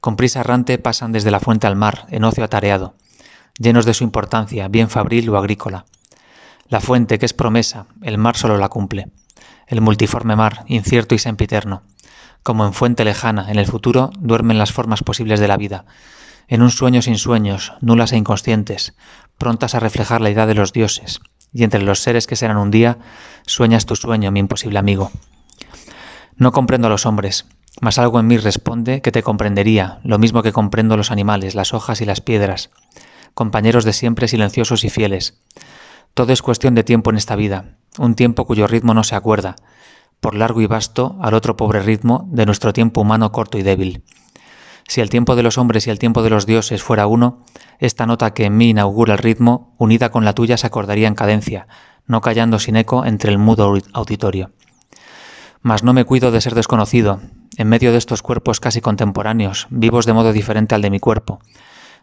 Con 0.00 0.16
prisa 0.16 0.40
errante 0.40 0.78
pasan 0.78 1.12
desde 1.12 1.30
la 1.30 1.40
fuente 1.40 1.66
al 1.66 1.76
mar, 1.76 2.06
en 2.10 2.24
ocio 2.24 2.44
atareado, 2.44 2.94
llenos 3.58 3.84
de 3.84 3.94
su 3.94 4.04
importancia, 4.04 4.68
bien 4.68 4.88
fabril 4.88 5.28
o 5.28 5.36
agrícola. 5.36 5.84
La 6.70 6.80
fuente, 6.80 7.18
que 7.18 7.26
es 7.26 7.34
promesa, 7.34 7.86
el 8.00 8.16
mar 8.16 8.36
solo 8.36 8.56
la 8.56 8.68
cumple. 8.68 9.08
El 9.66 9.80
multiforme 9.80 10.36
mar, 10.36 10.64
incierto 10.68 11.16
y 11.16 11.18
sempiterno. 11.18 11.82
Como 12.44 12.64
en 12.64 12.74
fuente 12.74 13.04
lejana, 13.04 13.50
en 13.50 13.58
el 13.58 13.66
futuro, 13.66 14.10
duermen 14.20 14.56
las 14.56 14.70
formas 14.70 15.02
posibles 15.02 15.40
de 15.40 15.48
la 15.48 15.56
vida. 15.56 15.84
En 16.46 16.62
un 16.62 16.70
sueño 16.70 17.02
sin 17.02 17.18
sueños, 17.18 17.72
nulas 17.80 18.12
e 18.12 18.18
inconscientes, 18.18 18.94
prontas 19.36 19.74
a 19.74 19.80
reflejar 19.80 20.20
la 20.20 20.30
idea 20.30 20.46
de 20.46 20.54
los 20.54 20.72
dioses, 20.72 21.18
y 21.52 21.64
entre 21.64 21.82
los 21.82 21.98
seres 21.98 22.28
que 22.28 22.36
serán 22.36 22.56
un 22.56 22.70
día, 22.70 22.98
sueñas 23.46 23.84
tu 23.84 23.96
sueño, 23.96 24.30
mi 24.30 24.38
imposible 24.38 24.78
amigo. 24.78 25.10
No 26.36 26.52
comprendo 26.52 26.86
a 26.86 26.90
los 26.90 27.04
hombres, 27.04 27.46
mas 27.80 27.98
algo 27.98 28.20
en 28.20 28.28
mí 28.28 28.36
responde 28.36 29.02
que 29.02 29.10
te 29.10 29.24
comprendería, 29.24 29.98
lo 30.04 30.20
mismo 30.20 30.44
que 30.44 30.52
comprendo 30.52 30.96
los 30.96 31.10
animales, 31.10 31.56
las 31.56 31.74
hojas 31.74 32.00
y 32.00 32.04
las 32.04 32.20
piedras, 32.20 32.70
compañeros 33.34 33.84
de 33.84 33.92
siempre 33.92 34.28
silenciosos 34.28 34.84
y 34.84 34.90
fieles. 34.90 35.42
Todo 36.14 36.32
es 36.32 36.42
cuestión 36.42 36.74
de 36.74 36.84
tiempo 36.84 37.10
en 37.10 37.16
esta 37.16 37.36
vida, 37.36 37.76
un 37.98 38.14
tiempo 38.14 38.46
cuyo 38.46 38.66
ritmo 38.66 38.94
no 38.94 39.04
se 39.04 39.14
acuerda, 39.14 39.56
por 40.20 40.34
largo 40.34 40.60
y 40.60 40.66
vasto 40.66 41.16
al 41.20 41.34
otro 41.34 41.56
pobre 41.56 41.80
ritmo 41.80 42.28
de 42.30 42.46
nuestro 42.46 42.72
tiempo 42.72 43.00
humano 43.00 43.32
corto 43.32 43.58
y 43.58 43.62
débil. 43.62 44.02
Si 44.86 45.00
el 45.00 45.08
tiempo 45.08 45.36
de 45.36 45.44
los 45.44 45.56
hombres 45.56 45.86
y 45.86 45.90
el 45.90 46.00
tiempo 46.00 46.22
de 46.22 46.30
los 46.30 46.46
dioses 46.46 46.82
fuera 46.82 47.06
uno, 47.06 47.44
esta 47.78 48.06
nota 48.06 48.34
que 48.34 48.46
en 48.46 48.56
mí 48.56 48.70
inaugura 48.70 49.14
el 49.14 49.18
ritmo, 49.18 49.74
unida 49.78 50.10
con 50.10 50.24
la 50.24 50.34
tuya, 50.34 50.56
se 50.56 50.66
acordaría 50.66 51.06
en 51.06 51.14
cadencia, 51.14 51.68
no 52.06 52.20
callando 52.20 52.58
sin 52.58 52.76
eco 52.76 53.04
entre 53.04 53.30
el 53.30 53.38
mudo 53.38 53.72
auditorio. 53.92 54.50
Mas 55.62 55.84
no 55.84 55.92
me 55.92 56.04
cuido 56.04 56.32
de 56.32 56.40
ser 56.40 56.56
desconocido, 56.56 57.20
en 57.56 57.68
medio 57.68 57.92
de 57.92 57.98
estos 57.98 58.22
cuerpos 58.22 58.58
casi 58.58 58.80
contemporáneos, 58.80 59.68
vivos 59.70 60.06
de 60.06 60.12
modo 60.12 60.32
diferente 60.32 60.74
al 60.74 60.82
de 60.82 60.90
mi 60.90 60.98
cuerpo, 60.98 61.40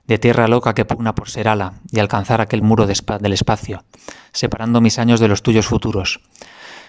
de 0.07 0.17
tierra 0.17 0.47
loca 0.47 0.73
que 0.73 0.85
pugna 0.85 1.15
por 1.15 1.29
ser 1.29 1.47
ala 1.47 1.73
y 1.91 1.99
alcanzar 1.99 2.41
aquel 2.41 2.61
muro 2.61 2.87
del 2.87 3.33
espacio, 3.33 3.83
separando 4.31 4.81
mis 4.81 4.99
años 4.99 5.19
de 5.19 5.27
los 5.27 5.43
tuyos 5.43 5.67
futuros. 5.67 6.21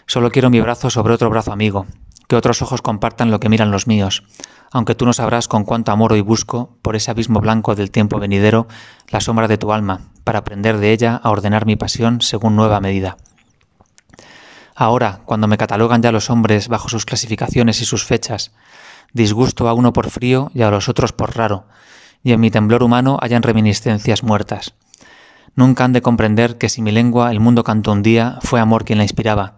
Solo 0.06 0.30
quiero 0.30 0.50
mi 0.50 0.60
brazo 0.60 0.88
sobre 0.88 1.14
otro 1.14 1.28
brazo 1.28 1.52
amigo, 1.52 1.86
que 2.28 2.36
otros 2.36 2.62
ojos 2.62 2.82
compartan 2.82 3.30
lo 3.30 3.40
que 3.40 3.48
miran 3.48 3.70
los 3.70 3.86
míos, 3.86 4.22
aunque 4.70 4.94
tú 4.94 5.06
no 5.06 5.12
sabrás 5.12 5.48
con 5.48 5.64
cuánto 5.64 5.92
amor 5.92 6.12
hoy 6.12 6.20
busco, 6.20 6.76
por 6.82 6.94
ese 6.94 7.10
abismo 7.10 7.40
blanco 7.40 7.74
del 7.74 7.90
tiempo 7.90 8.18
venidero, 8.18 8.68
la 9.08 9.20
sombra 9.20 9.48
de 9.48 9.58
tu 9.58 9.72
alma, 9.72 10.10
para 10.24 10.40
aprender 10.40 10.78
de 10.78 10.92
ella 10.92 11.20
a 11.22 11.30
ordenar 11.30 11.66
mi 11.66 11.76
pasión 11.76 12.20
según 12.20 12.54
nueva 12.54 12.80
medida. 12.80 13.16
Ahora, 14.74 15.22
cuando 15.24 15.48
me 15.48 15.58
catalogan 15.58 16.02
ya 16.02 16.12
los 16.12 16.30
hombres 16.30 16.68
bajo 16.68 16.88
sus 16.88 17.04
clasificaciones 17.04 17.80
y 17.80 17.84
sus 17.84 18.04
fechas, 18.04 18.52
disgusto 19.12 19.68
a 19.68 19.72
uno 19.72 19.92
por 19.92 20.10
frío 20.10 20.50
y 20.54 20.62
a 20.62 20.70
los 20.70 20.88
otros 20.88 21.12
por 21.12 21.36
raro, 21.36 21.64
y 22.22 22.32
en 22.32 22.40
mi 22.40 22.50
temblor 22.50 22.82
humano 22.82 23.18
hayan 23.20 23.42
reminiscencias 23.42 24.22
muertas. 24.22 24.74
Nunca 25.54 25.84
han 25.84 25.92
de 25.92 26.02
comprender 26.02 26.58
que 26.58 26.68
si 26.68 26.82
mi 26.82 26.92
lengua 26.92 27.30
el 27.30 27.40
mundo 27.40 27.64
cantó 27.64 27.92
un 27.92 28.02
día, 28.02 28.38
fue 28.42 28.60
amor 28.60 28.84
quien 28.84 28.98
la 28.98 29.04
inspiraba, 29.04 29.56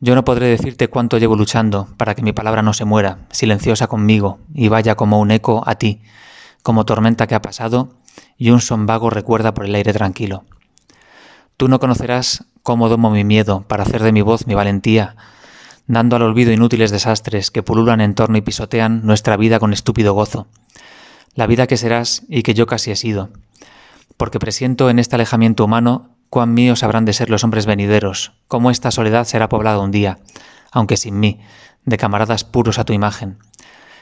yo 0.00 0.14
no 0.14 0.24
podré 0.24 0.46
decirte 0.46 0.86
cuánto 0.86 1.18
llevo 1.18 1.34
luchando 1.34 1.88
para 1.96 2.14
que 2.14 2.22
mi 2.22 2.32
palabra 2.32 2.62
no 2.62 2.72
se 2.72 2.84
muera, 2.84 3.18
silenciosa 3.30 3.88
conmigo, 3.88 4.38
y 4.54 4.68
vaya 4.68 4.94
como 4.94 5.18
un 5.18 5.32
eco 5.32 5.64
a 5.66 5.74
ti, 5.74 6.02
como 6.62 6.84
tormenta 6.84 7.26
que 7.26 7.34
ha 7.34 7.42
pasado 7.42 7.88
y 8.36 8.50
un 8.50 8.60
son 8.60 8.86
vago 8.86 9.10
recuerda 9.10 9.54
por 9.54 9.64
el 9.64 9.74
aire 9.74 9.92
tranquilo. 9.92 10.44
Tú 11.56 11.66
no 11.66 11.80
conocerás 11.80 12.44
cómo 12.62 12.88
domo 12.88 13.10
mi 13.10 13.24
miedo 13.24 13.64
para 13.66 13.82
hacer 13.82 14.04
de 14.04 14.12
mi 14.12 14.22
voz 14.22 14.46
mi 14.46 14.54
valentía, 14.54 15.16
dando 15.88 16.14
al 16.14 16.22
olvido 16.22 16.52
inútiles 16.52 16.92
desastres 16.92 17.50
que 17.50 17.64
pululan 17.64 18.00
en 18.00 18.14
torno 18.14 18.38
y 18.38 18.42
pisotean 18.42 19.04
nuestra 19.04 19.36
vida 19.36 19.58
con 19.58 19.72
estúpido 19.72 20.14
gozo. 20.14 20.46
La 21.38 21.46
vida 21.46 21.68
que 21.68 21.76
serás 21.76 22.24
y 22.28 22.42
que 22.42 22.52
yo 22.52 22.66
casi 22.66 22.90
he 22.90 22.96
sido. 22.96 23.28
Porque 24.16 24.40
presiento 24.40 24.90
en 24.90 24.98
este 24.98 25.14
alejamiento 25.14 25.64
humano 25.64 26.08
cuán 26.30 26.52
míos 26.52 26.82
habrán 26.82 27.04
de 27.04 27.12
ser 27.12 27.30
los 27.30 27.44
hombres 27.44 27.64
venideros, 27.64 28.32
cómo 28.48 28.72
esta 28.72 28.90
soledad 28.90 29.22
será 29.22 29.48
poblada 29.48 29.78
un 29.78 29.92
día, 29.92 30.18
aunque 30.72 30.96
sin 30.96 31.20
mí, 31.20 31.38
de 31.84 31.96
camaradas 31.96 32.42
puros 32.42 32.80
a 32.80 32.84
tu 32.84 32.92
imagen. 32.92 33.38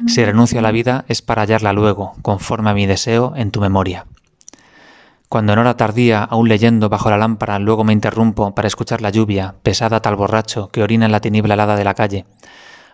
Si 0.06 0.24
renuncio 0.24 0.60
a 0.60 0.62
la 0.62 0.70
vida 0.70 1.04
es 1.08 1.20
para 1.20 1.42
hallarla 1.42 1.74
luego, 1.74 2.14
conforme 2.22 2.70
a 2.70 2.72
mi 2.72 2.86
deseo, 2.86 3.34
en 3.36 3.50
tu 3.50 3.60
memoria. 3.60 4.06
Cuando 5.28 5.52
en 5.52 5.58
hora 5.58 5.76
tardía, 5.76 6.24
aún 6.24 6.48
leyendo 6.48 6.88
bajo 6.88 7.10
la 7.10 7.18
lámpara, 7.18 7.58
luego 7.58 7.84
me 7.84 7.92
interrumpo 7.92 8.54
para 8.54 8.66
escuchar 8.66 9.02
la 9.02 9.10
lluvia, 9.10 9.56
pesada 9.62 10.00
tal 10.00 10.16
borracho, 10.16 10.68
que 10.68 10.82
orina 10.82 11.04
en 11.04 11.12
la 11.12 11.20
tiniebla 11.20 11.52
helada 11.52 11.76
de 11.76 11.84
la 11.84 11.92
calle. 11.92 12.24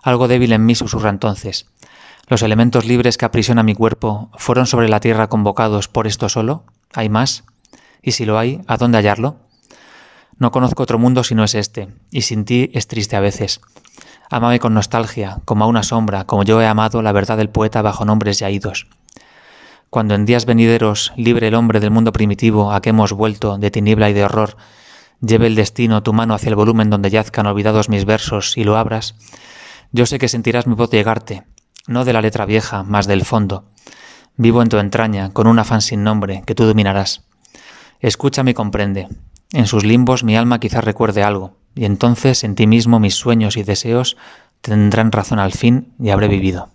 Algo 0.03 0.27
débil 0.27 0.53
en 0.53 0.67
mí 0.67 0.75
susurra 0.75 1.11
entonces. 1.11 1.67
¿Los 2.33 2.41
elementos 2.41 2.87
libres 2.87 3.19
que 3.19 3.27
aprisionan 3.27 3.67
mi 3.67 3.75
cuerpo 3.75 4.31
fueron 4.39 4.67
sobre 4.67 4.89
la 4.89 5.01
tierra 5.01 5.29
convocados 5.29 5.89
por 5.89 6.07
esto 6.07 6.31
solo? 6.31 6.65
¿Hay 6.95 7.11
más? 7.11 7.45
y 8.01 8.13
si 8.13 8.25
lo 8.25 8.39
hay, 8.39 8.63
¿a 8.67 8.79
dónde 8.79 8.97
hallarlo? 8.97 9.37
No 10.39 10.51
conozco 10.51 10.83
otro 10.83 10.99
mundo 10.99 11.25
si 11.25 11.35
no 11.35 11.45
es 11.45 11.55
este, 11.55 11.89
y 12.11 12.23
sin 12.23 12.47
ti 12.47 12.71
es 12.73 12.87
triste 12.87 13.17
a 13.17 13.21
veces. 13.21 13.61
Ámame 14.31 14.61
con 14.61 14.73
nostalgia, 14.73 15.43
como 15.45 15.65
a 15.65 15.67
una 15.67 15.83
sombra, 15.83 16.25
como 16.25 16.43
yo 16.43 16.63
he 16.63 16.67
amado 16.67 17.03
la 17.03 17.13
verdad 17.13 17.37
del 17.37 17.51
poeta 17.51 17.83
bajo 17.83 18.07
nombres 18.07 18.39
ya 18.39 18.49
idos. 18.49 18.87
Cuando 19.91 20.15
en 20.15 20.25
días 20.25 20.47
venideros, 20.47 21.13
libre 21.17 21.49
el 21.49 21.55
hombre 21.55 21.81
del 21.81 21.91
mundo 21.91 22.13
primitivo 22.13 22.73
a 22.73 22.81
que 22.81 22.89
hemos 22.89 23.13
vuelto 23.13 23.59
de 23.59 23.71
tiniebla 23.71 24.09
y 24.09 24.15
de 24.15 24.25
horror, 24.25 24.57
lleve 25.21 25.49
el 25.49 25.55
destino 25.55 26.03
tu 26.03 26.15
mano 26.15 26.33
hacia 26.33 26.49
el 26.49 26.57
volumen 26.57 26.89
donde 26.89 27.11
yazcan 27.11 27.45
olvidados 27.45 27.91
mis 27.91 28.07
versos 28.07 28.57
y 28.57 28.65
lo 28.65 28.79
abras, 28.79 29.17
yo 29.95 30.07
sé 30.07 30.19
que 30.19 30.29
sentirás 30.29 30.67
mi 30.67 30.75
voz 30.75 30.91
llegarte, 30.91 31.45
no 31.87 32.05
de 32.05 32.13
la 32.13 32.21
letra 32.21 32.47
vieja, 32.47 32.83
mas 32.83 33.07
del 33.07 33.25
fondo. 33.25 33.65
Vivo 34.37 34.63
en 34.63 34.69
tu 34.69 34.79
entraña, 34.79 35.31
con 35.31 35.47
un 35.47 35.59
afán 35.59 35.83
sin 35.83 36.05
nombre, 36.05 36.43
que 36.47 36.55
tú 36.55 36.65
dominarás. 36.65 37.25
Escúchame 38.01 38.53
y 38.53 38.55
comprende. 38.55 39.09
En 39.53 39.67
sus 39.67 39.85
limbos 39.85 40.25
mi 40.25 40.37
alma 40.37 40.61
quizás 40.61 40.85
recuerde 40.85 41.23
algo, 41.23 41.57
y 41.75 41.85
entonces 41.85 42.45
en 42.45 42.55
ti 42.55 42.67
mismo 42.67 43.01
mis 43.01 43.15
sueños 43.15 43.57
y 43.57 43.63
deseos 43.63 44.17
tendrán 44.61 45.13
razón 45.13 45.39
al 45.39 45.53
fin 45.53 45.95
y 45.99 46.11
habré 46.11 46.29
vivido. 46.29 46.71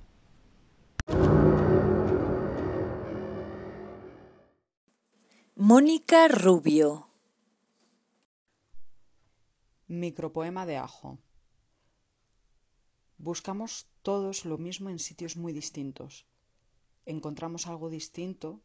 Mónica 5.56 6.28
Rubio 6.28 7.08
Micropoema 9.88 10.66
de 10.66 10.78
ajo. 10.78 11.18
Buscamos 13.18 13.88
todos 14.08 14.46
lo 14.46 14.58
mismo 14.58 14.90
en 14.90 15.00
sitios 15.00 15.36
muy 15.36 15.52
distintos. 15.52 16.26
Encontramos 17.06 17.68
algo 17.68 17.90
distinto, 17.90 18.62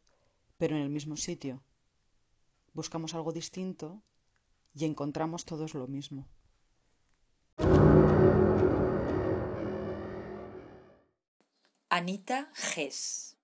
pero 0.57 0.77
en 0.77 0.83
el 0.83 0.89
mismo 0.89 1.17
sitio. 1.17 1.61
Buscamos 2.73 3.13
algo 3.13 3.33
distinto 3.33 4.01
y 4.73 4.85
encontramos 4.85 5.43
todos 5.43 5.73
lo 5.73 5.85
mismo. 5.87 6.29
Anita 11.89 12.49
Gess 12.53 13.35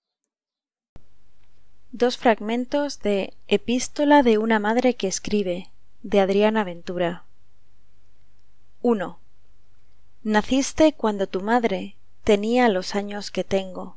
Dos 1.91 2.17
fragmentos 2.17 3.01
de 3.01 3.33
Epístola 3.49 4.23
de 4.23 4.37
una 4.37 4.59
madre 4.59 4.95
que 4.95 5.09
escribe, 5.09 5.69
de 6.01 6.21
Adriana 6.21 6.63
Ventura. 6.63 7.25
1. 8.83 9.19
Naciste 10.23 10.91
cuando 10.91 11.27
tu 11.27 11.39
madre 11.39 11.95
tenía 12.25 12.67
los 12.67 12.93
años 12.93 13.31
que 13.31 13.45
tengo. 13.45 13.95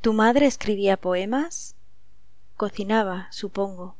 ¿Tu 0.00 0.14
madre 0.14 0.46
escribía 0.46 0.96
poemas? 0.96 1.76
Cocinaba, 2.56 3.28
supongo. 3.30 3.94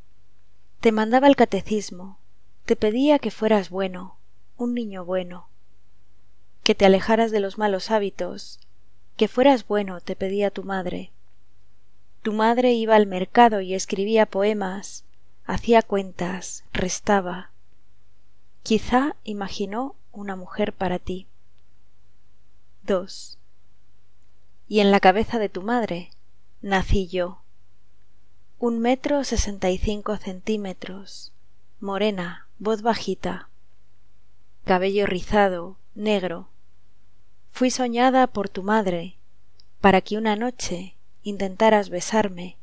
Te 0.80 0.90
mandaba 0.90 1.26
el 1.26 1.36
catecismo, 1.36 2.18
te 2.64 2.76
pedía 2.76 3.18
que 3.18 3.30
fueras 3.30 3.68
bueno, 3.68 4.16
un 4.56 4.72
niño 4.72 5.04
bueno, 5.04 5.48
que 6.64 6.74
te 6.74 6.86
alejaras 6.86 7.30
de 7.30 7.40
los 7.40 7.58
malos 7.58 7.90
hábitos, 7.90 8.58
que 9.18 9.28
fueras 9.28 9.66
bueno, 9.66 10.00
te 10.00 10.16
pedía 10.16 10.50
tu 10.50 10.64
madre. 10.64 11.12
Tu 12.22 12.32
madre 12.32 12.72
iba 12.72 12.96
al 12.96 13.06
mercado 13.06 13.60
y 13.60 13.74
escribía 13.74 14.24
poemas, 14.24 15.04
hacía 15.44 15.82
cuentas, 15.82 16.64
restaba. 16.72 17.50
Quizá 18.62 19.16
imaginó 19.24 19.94
una 20.12 20.36
mujer 20.36 20.72
para 20.72 20.98
ti. 20.98 21.26
2. 22.84 23.38
Y 24.68 24.80
en 24.80 24.90
la 24.90 25.00
cabeza 25.00 25.38
de 25.38 25.48
tu 25.48 25.62
madre 25.62 26.10
nací 26.60 27.08
yo 27.08 27.42
un 28.62 28.78
metro 28.78 29.24
sesenta 29.24 29.70
y 29.70 29.78
cinco 29.78 30.16
centímetros, 30.18 31.32
morena, 31.80 32.46
voz 32.60 32.82
bajita, 32.82 33.48
cabello 34.64 35.04
rizado, 35.04 35.78
negro. 35.96 36.48
Fui 37.50 37.72
soñada 37.72 38.28
por 38.28 38.48
tu 38.48 38.62
madre, 38.62 39.16
para 39.80 40.00
que 40.00 40.16
una 40.16 40.36
noche 40.36 40.94
intentaras 41.24 41.88
besarme, 41.88 42.56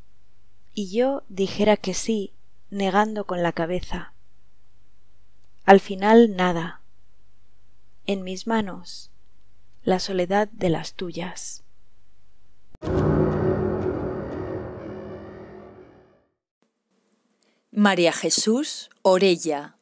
y 0.72 0.90
yo 0.90 1.22
dijera 1.28 1.76
que 1.76 1.92
sí, 1.92 2.32
negando 2.70 3.26
con 3.26 3.42
la 3.42 3.52
cabeza. 3.52 4.14
Al 5.66 5.80
final 5.80 6.34
nada. 6.34 6.79
En 8.12 8.24
mis 8.24 8.48
manos, 8.48 9.12
la 9.84 10.00
soledad 10.00 10.48
de 10.48 10.68
las 10.68 10.94
tuyas. 10.94 11.62
María 17.70 18.12
Jesús 18.12 18.90
Orella 19.02 19.78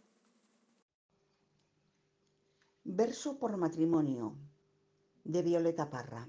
Verso 2.84 3.38
por 3.38 3.56
matrimonio 3.56 4.36
de 5.24 5.40
Violeta 5.40 5.88
Parra. 5.88 6.28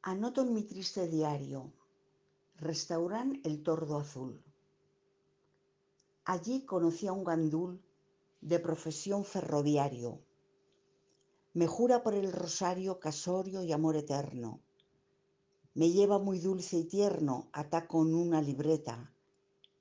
Anoto 0.00 0.40
en 0.40 0.54
mi 0.54 0.62
triste 0.62 1.06
diario, 1.06 1.70
restauran 2.56 3.42
el 3.44 3.62
tordo 3.62 3.98
azul. 3.98 4.42
Allí 6.24 6.64
conocí 6.64 7.06
a 7.06 7.12
un 7.12 7.24
gandul 7.24 7.82
de 8.40 8.58
profesión 8.58 9.24
ferroviario. 9.24 10.20
Me 11.54 11.66
jura 11.66 12.02
por 12.02 12.14
el 12.14 12.32
rosario 12.32 13.00
casorio 13.00 13.62
y 13.62 13.72
amor 13.72 13.96
eterno 13.96 14.60
me 15.78 15.92
lleva 15.92 16.18
muy 16.18 16.40
dulce 16.40 16.76
y 16.78 16.84
tierno, 16.86 17.50
ata 17.52 17.86
con 17.86 18.12
una 18.12 18.42
libreta, 18.42 19.12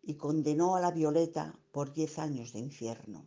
y 0.04 0.14
condenó 0.14 0.76
a 0.76 0.80
la 0.80 0.92
Violeta 0.92 1.58
por 1.72 1.92
diez 1.92 2.20
años 2.20 2.54
de 2.54 2.60
infierno. 2.60 3.26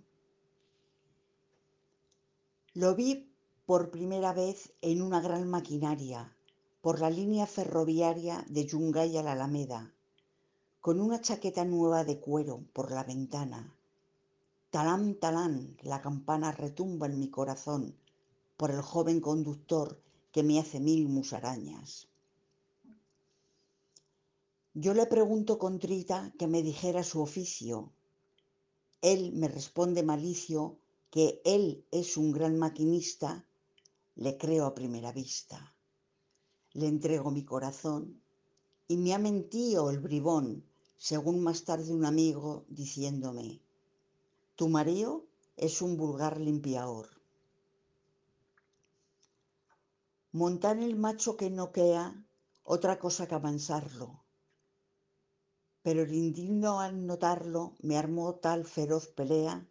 Lo 2.74 2.94
vi 2.94 3.34
por 3.66 3.90
primera 3.90 4.32
vez 4.32 4.72
en 4.82 5.02
una 5.02 5.20
gran 5.20 5.50
maquinaria, 5.50 6.32
por 6.80 7.00
la 7.00 7.10
línea 7.10 7.44
ferroviaria 7.48 8.44
de 8.48 8.64
Yungay 8.64 9.16
a 9.16 9.24
la 9.24 9.32
Alameda, 9.32 9.92
con 10.80 11.00
una 11.00 11.20
chaqueta 11.20 11.64
nueva 11.64 12.04
de 12.04 12.20
cuero 12.20 12.62
por 12.72 12.92
la 12.92 13.02
ventana. 13.02 13.74
Talán, 14.70 15.16
talán, 15.16 15.76
la 15.82 16.00
campana 16.00 16.52
retumba 16.52 17.06
en 17.06 17.18
mi 17.18 17.28
corazón 17.28 17.96
por 18.56 18.70
el 18.70 18.82
joven 18.82 19.20
conductor 19.20 20.00
que 20.30 20.44
me 20.44 20.60
hace 20.60 20.78
mil 20.78 21.08
musarañas. 21.08 22.06
Yo 24.74 24.94
le 24.94 25.06
pregunto 25.06 25.58
con 25.58 25.80
trita 25.80 26.32
que 26.38 26.46
me 26.46 26.62
dijera 26.62 27.02
su 27.02 27.20
oficio. 27.20 27.92
Él 29.02 29.32
me 29.32 29.48
responde 29.48 30.04
malicio 30.04 30.78
que 31.10 31.42
él 31.44 31.84
es 31.90 32.16
un 32.16 32.30
gran 32.30 32.56
maquinista, 32.56 33.44
le 34.14 34.38
creo 34.38 34.66
a 34.66 34.74
primera 34.76 35.10
vista. 35.10 35.74
Le 36.74 36.86
entrego 36.86 37.32
mi 37.32 37.44
corazón 37.44 38.22
y 38.86 38.96
me 38.98 39.14
ha 39.14 39.18
mentido 39.18 39.90
el 39.90 39.98
bribón, 39.98 40.64
según 40.96 41.42
más 41.42 41.64
tarde 41.64 41.92
un 41.92 42.04
amigo 42.04 42.64
diciéndome, 42.68 43.60
tu 44.60 44.68
marido 44.68 45.24
es 45.56 45.80
un 45.80 45.96
vulgar 45.96 46.38
limpiador. 46.38 47.08
Montar 50.32 50.76
el 50.76 50.96
macho 50.96 51.38
que 51.38 51.48
no 51.48 51.72
quea, 51.72 52.04
otra 52.62 52.98
cosa 52.98 53.26
que 53.26 53.36
avanzarlo 53.36 54.20
pero 55.82 56.02
el 56.02 56.12
indigno 56.12 56.80
al 56.80 57.06
notarlo 57.06 57.74
me 57.80 57.96
armó 57.96 58.34
tal 58.34 58.66
feroz 58.66 59.06
pelea, 59.08 59.66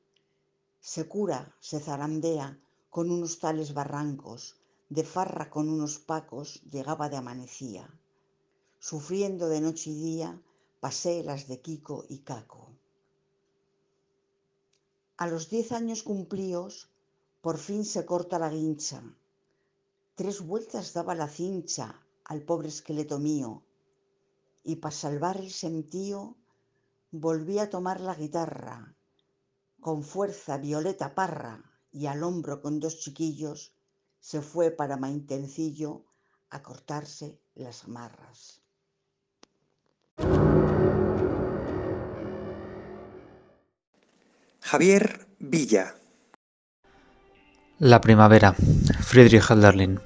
se 0.79 1.07
cura, 1.07 1.55
se 1.59 1.79
zarandea 1.79 2.59
con 2.89 3.11
unos 3.11 3.37
tales 3.37 3.75
barrancos, 3.75 4.55
de 4.89 5.03
farra 5.03 5.51
con 5.51 5.69
unos 5.69 5.99
pacos 5.99 6.63
llegaba 6.63 7.09
de 7.09 7.17
amanecía. 7.17 7.93
Sufriendo 8.79 9.49
de 9.49 9.61
noche 9.61 9.91
y 9.91 10.01
día, 10.01 10.41
pasé 10.79 11.21
las 11.21 11.47
de 11.47 11.61
Kiko 11.61 12.05
y 12.09 12.19
Caco. 12.19 12.68
A 15.19 15.27
los 15.27 15.49
diez 15.49 15.73
años 15.73 16.01
cumplíos, 16.01 16.89
por 17.41 17.57
fin 17.57 17.83
se 17.83 18.05
corta 18.05 18.39
la 18.39 18.49
guincha. 18.49 19.03
Tres 20.15 20.39
vueltas 20.39 20.93
daba 20.93 21.13
la 21.13 21.27
cincha 21.27 22.01
al 22.23 22.43
pobre 22.43 22.69
esqueleto 22.69 23.19
mío, 23.19 23.61
y 24.63 24.77
para 24.77 24.95
salvar 24.95 25.35
el 25.35 25.51
sentío 25.51 26.37
volví 27.11 27.59
a 27.59 27.69
tomar 27.69 27.99
la 27.99 28.15
guitarra. 28.15 28.95
Con 29.81 30.03
fuerza 30.03 30.55
Violeta 30.55 31.13
Parra 31.13 31.69
y 31.91 32.05
al 32.05 32.23
hombro 32.23 32.61
con 32.61 32.79
dos 32.79 32.99
chiquillos 32.99 33.73
se 34.21 34.41
fue 34.41 34.71
para 34.71 34.95
Maintencillo 34.95 36.05
a 36.49 36.63
cortarse 36.63 37.41
las 37.55 37.83
amarras. 37.83 38.61
Javier 44.71 45.25
Villa 45.39 45.95
La 47.79 48.01
primavera, 48.01 48.53
Friedrich 48.99 49.49
Hölderlin. 49.49 49.99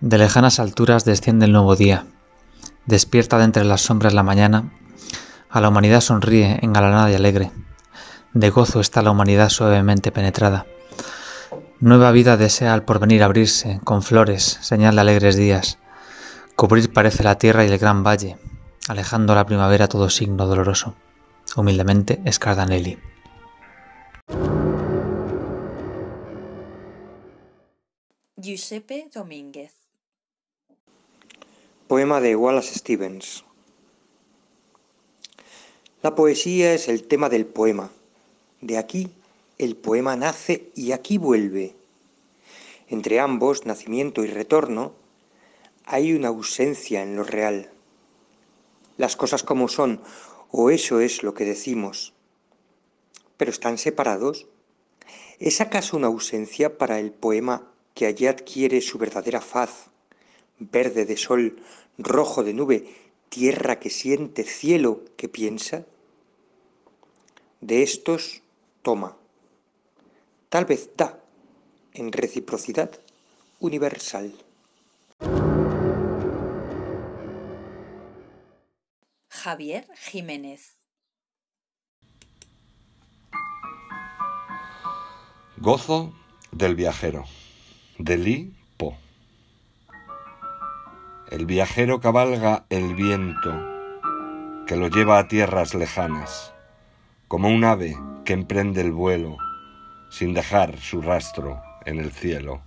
De 0.00 0.16
lejanas 0.16 0.58
alturas 0.58 1.04
desciende 1.04 1.44
el 1.44 1.52
nuevo 1.52 1.76
día 1.76 2.06
Despierta 2.86 3.36
de 3.36 3.44
entre 3.44 3.64
las 3.64 3.82
sombras 3.82 4.14
la 4.14 4.22
mañana, 4.22 4.72
a 5.50 5.60
la 5.60 5.68
humanidad 5.68 6.00
sonríe, 6.00 6.60
engalanada 6.62 7.10
y 7.10 7.14
alegre. 7.14 7.50
De 8.32 8.48
gozo 8.48 8.80
está 8.80 9.02
la 9.02 9.10
humanidad 9.10 9.50
suavemente 9.50 10.12
penetrada. 10.12 10.64
Nueva 11.78 12.12
vida 12.12 12.38
desea 12.38 12.72
al 12.72 12.84
porvenir 12.84 13.22
abrirse, 13.22 13.82
con 13.84 14.02
flores, 14.02 14.44
señal 14.62 14.94
de 14.94 15.02
alegres 15.02 15.36
días. 15.36 15.78
Cubrir 16.54 16.90
parece 16.90 17.22
la 17.22 17.36
tierra 17.36 17.66
y 17.66 17.68
el 17.68 17.76
gran 17.76 18.02
valle, 18.02 18.38
alejando 18.88 19.34
la 19.34 19.44
primavera 19.44 19.88
todo 19.88 20.08
signo 20.08 20.46
doloroso. 20.46 20.94
Humildemente, 21.54 22.22
Scardanelli. 22.32 22.98
Giuseppe 28.38 29.08
Domínguez 29.14 29.72
Poema 31.88 32.20
de 32.20 32.36
Wallace 32.36 32.78
Stevens. 32.78 33.44
La 36.02 36.14
poesía 36.14 36.74
es 36.74 36.88
el 36.88 37.04
tema 37.04 37.30
del 37.30 37.46
poema. 37.46 37.90
De 38.60 38.76
aquí 38.76 39.08
el 39.56 39.74
poema 39.74 40.16
nace 40.16 40.70
y 40.74 40.92
aquí 40.92 41.16
vuelve. 41.16 41.76
Entre 42.88 43.20
ambos, 43.20 43.64
nacimiento 43.64 44.22
y 44.22 44.26
retorno, 44.26 44.92
hay 45.86 46.12
una 46.12 46.28
ausencia 46.28 47.02
en 47.02 47.16
lo 47.16 47.24
real. 47.24 47.70
Las 48.98 49.16
cosas 49.16 49.44
como 49.44 49.66
son, 49.66 50.02
o 50.50 50.68
eso 50.68 51.00
es 51.00 51.22
lo 51.22 51.32
que 51.32 51.46
decimos. 51.46 52.12
Pero 53.36 53.50
están 53.50 53.78
separados. 53.78 54.46
¿Es 55.38 55.60
acaso 55.60 55.96
una 55.96 56.06
ausencia 56.06 56.78
para 56.78 56.98
el 56.98 57.12
poema 57.12 57.70
que 57.94 58.06
allí 58.06 58.26
adquiere 58.26 58.80
su 58.80 58.98
verdadera 58.98 59.40
faz, 59.40 59.86
verde 60.58 61.04
de 61.04 61.16
sol, 61.16 61.62
rojo 61.98 62.42
de 62.42 62.54
nube, 62.54 62.94
tierra 63.28 63.78
que 63.78 63.90
siente, 63.90 64.44
cielo 64.44 65.04
que 65.16 65.28
piensa? 65.28 65.84
De 67.60 67.82
estos 67.82 68.42
toma, 68.82 69.16
tal 70.48 70.64
vez 70.64 70.90
da, 70.96 71.20
en 71.92 72.12
reciprocidad 72.12 72.90
universal. 73.60 74.32
Javier 79.28 79.86
Jiménez 79.96 80.75
Gozo 85.58 86.12
del 86.52 86.74
viajero, 86.74 87.24
de 87.98 88.18
Li 88.18 88.52
Po. 88.76 88.94
El 91.30 91.46
viajero 91.46 91.98
cabalga 91.98 92.66
el 92.68 92.94
viento 92.94 93.54
que 94.66 94.76
lo 94.76 94.88
lleva 94.88 95.18
a 95.18 95.28
tierras 95.28 95.74
lejanas, 95.74 96.52
como 97.26 97.48
un 97.48 97.64
ave 97.64 97.96
que 98.26 98.34
emprende 98.34 98.82
el 98.82 98.92
vuelo 98.92 99.38
sin 100.10 100.34
dejar 100.34 100.78
su 100.78 101.00
rastro 101.00 101.62
en 101.86 102.00
el 102.00 102.12
cielo. 102.12 102.62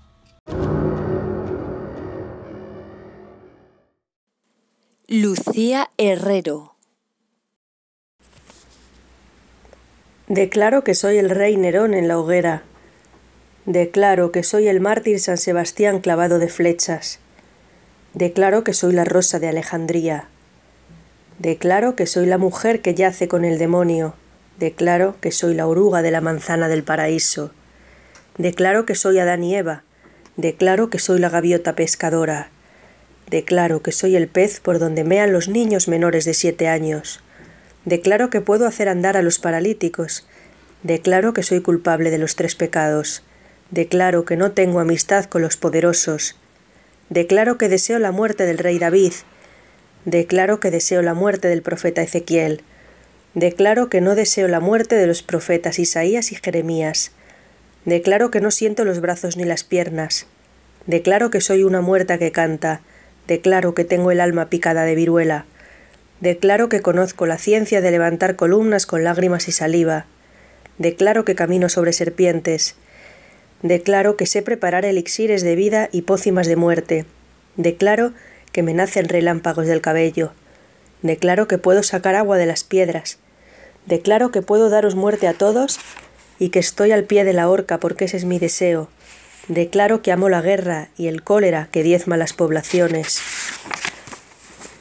Lucía 5.07 5.91
Herrero 5.97 6.75
Declaro 10.27 10.83
que 10.83 10.95
soy 10.95 11.17
el 11.17 11.29
rey 11.29 11.55
Nerón 11.55 11.93
en 11.93 12.07
la 12.07 12.19
hoguera 12.19 12.63
Declaro 13.69 14.31
que 14.31 14.41
soy 14.41 14.67
el 14.67 14.81
mártir 14.81 15.19
San 15.19 15.37
Sebastián 15.37 15.99
clavado 15.99 16.39
de 16.39 16.47
flechas. 16.47 17.19
Declaro 18.15 18.63
que 18.63 18.73
soy 18.73 18.93
la 18.93 19.05
rosa 19.05 19.37
de 19.37 19.47
Alejandría. 19.47 20.27
Declaro 21.37 21.95
que 21.95 22.07
soy 22.07 22.25
la 22.25 22.39
mujer 22.39 22.81
que 22.81 22.95
yace 22.95 23.27
con 23.27 23.45
el 23.45 23.59
demonio. 23.59 24.15
Declaro 24.57 25.17
que 25.21 25.31
soy 25.31 25.53
la 25.53 25.67
oruga 25.67 26.01
de 26.01 26.09
la 26.09 26.19
manzana 26.19 26.67
del 26.67 26.81
paraíso. 26.81 27.51
Declaro 28.39 28.87
que 28.87 28.95
soy 28.95 29.19
Adán 29.19 29.43
y 29.43 29.55
Eva. 29.55 29.83
Declaro 30.35 30.89
que 30.89 30.97
soy 30.97 31.19
la 31.19 31.29
gaviota 31.29 31.75
pescadora. 31.75 32.49
Declaro 33.29 33.83
que 33.83 33.91
soy 33.91 34.15
el 34.15 34.27
pez 34.29 34.61
por 34.61 34.79
donde 34.79 35.03
mean 35.03 35.31
los 35.31 35.47
niños 35.47 35.87
menores 35.87 36.25
de 36.25 36.33
siete 36.33 36.67
años. 36.67 37.19
Declaro 37.85 38.31
que 38.31 38.41
puedo 38.41 38.65
hacer 38.65 38.89
andar 38.89 39.15
a 39.15 39.21
los 39.21 39.37
paralíticos. 39.37 40.25
Declaro 40.81 41.33
que 41.33 41.43
soy 41.43 41.61
culpable 41.61 42.09
de 42.09 42.17
los 42.17 42.35
tres 42.35 42.55
pecados. 42.55 43.21
Declaro 43.71 44.25
que 44.25 44.35
no 44.35 44.51
tengo 44.51 44.79
amistad 44.79 45.25
con 45.25 45.43
los 45.43 45.55
poderosos. 45.55 46.35
Declaro 47.09 47.59
que 47.59 47.69
deseo 47.69 47.99
la 47.99 48.11
muerte 48.11 48.47
del 48.47 48.57
rey 48.57 48.79
David. 48.79 49.13
Declaro 50.05 50.59
que 50.59 50.71
deseo 50.71 51.03
la 51.03 51.13
muerte 51.13 51.49
del 51.49 51.61
profeta 51.61 52.01
Ezequiel. 52.01 52.63
Declaro 53.35 53.87
que 53.89 54.01
no 54.01 54.15
deseo 54.15 54.47
la 54.47 54.59
muerte 54.59 54.95
de 54.95 55.05
los 55.05 55.21
profetas 55.21 55.77
Isaías 55.77 56.31
y 56.31 56.35
Jeremías. 56.35 57.11
Declaro 57.85 58.31
que 58.31 58.41
no 58.41 58.49
siento 58.49 58.85
los 58.85 59.01
brazos 59.01 59.37
ni 59.37 59.43
las 59.45 59.63
piernas. 59.63 60.25
Declaro 60.87 61.29
que 61.29 61.39
soy 61.39 61.63
una 61.63 61.81
muerta 61.81 62.17
que 62.17 62.31
canta. 62.31 62.81
Declaro 63.27 63.75
que 63.75 63.85
tengo 63.85 64.09
el 64.09 64.19
alma 64.19 64.49
picada 64.49 64.83
de 64.83 64.95
viruela. 64.95 65.45
Declaro 66.21 66.69
que 66.69 66.81
conozco 66.81 67.27
la 67.27 67.37
ciencia 67.37 67.81
de 67.81 67.91
levantar 67.91 68.35
columnas 68.35 68.87
con 68.87 69.03
lágrimas 69.03 69.47
y 69.47 69.51
saliva. 69.51 70.07
Declaro 70.79 71.23
que 71.23 71.35
camino 71.35 71.69
sobre 71.69 71.93
serpientes. 71.93 72.75
Declaro 73.61 74.15
que 74.15 74.25
sé 74.25 74.41
preparar 74.41 74.85
elixires 74.85 75.43
de 75.43 75.55
vida 75.55 75.89
y 75.91 76.03
pócimas 76.03 76.47
de 76.47 76.55
muerte. 76.55 77.05
Declaro 77.57 78.13
que 78.53 78.63
me 78.63 78.73
nacen 78.73 79.09
relámpagos 79.09 79.67
del 79.67 79.81
cabello. 79.81 80.31
Declaro 81.01 81.47
que 81.47 81.57
puedo 81.57 81.83
sacar 81.83 82.15
agua 82.15 82.37
de 82.37 82.45
las 82.45 82.63
piedras. 82.63 83.17
Declaro 83.85 84.31
que 84.31 84.41
puedo 84.41 84.69
daros 84.69 84.95
muerte 84.95 85.27
a 85.27 85.33
todos 85.33 85.79
y 86.39 86.49
que 86.49 86.59
estoy 86.59 86.91
al 86.91 87.03
pie 87.03 87.25
de 87.25 87.33
la 87.33 87.49
horca 87.49 87.79
porque 87.79 88.05
ese 88.05 88.17
es 88.17 88.25
mi 88.25 88.39
deseo. 88.39 88.89
Declaro 89.49 90.01
que 90.01 90.11
amo 90.11 90.29
la 90.29 90.41
guerra 90.41 90.89
y 90.95 91.07
el 91.07 91.23
cólera 91.23 91.67
que 91.71 91.83
diezma 91.83 92.17
las 92.17 92.33
poblaciones. 92.33 93.19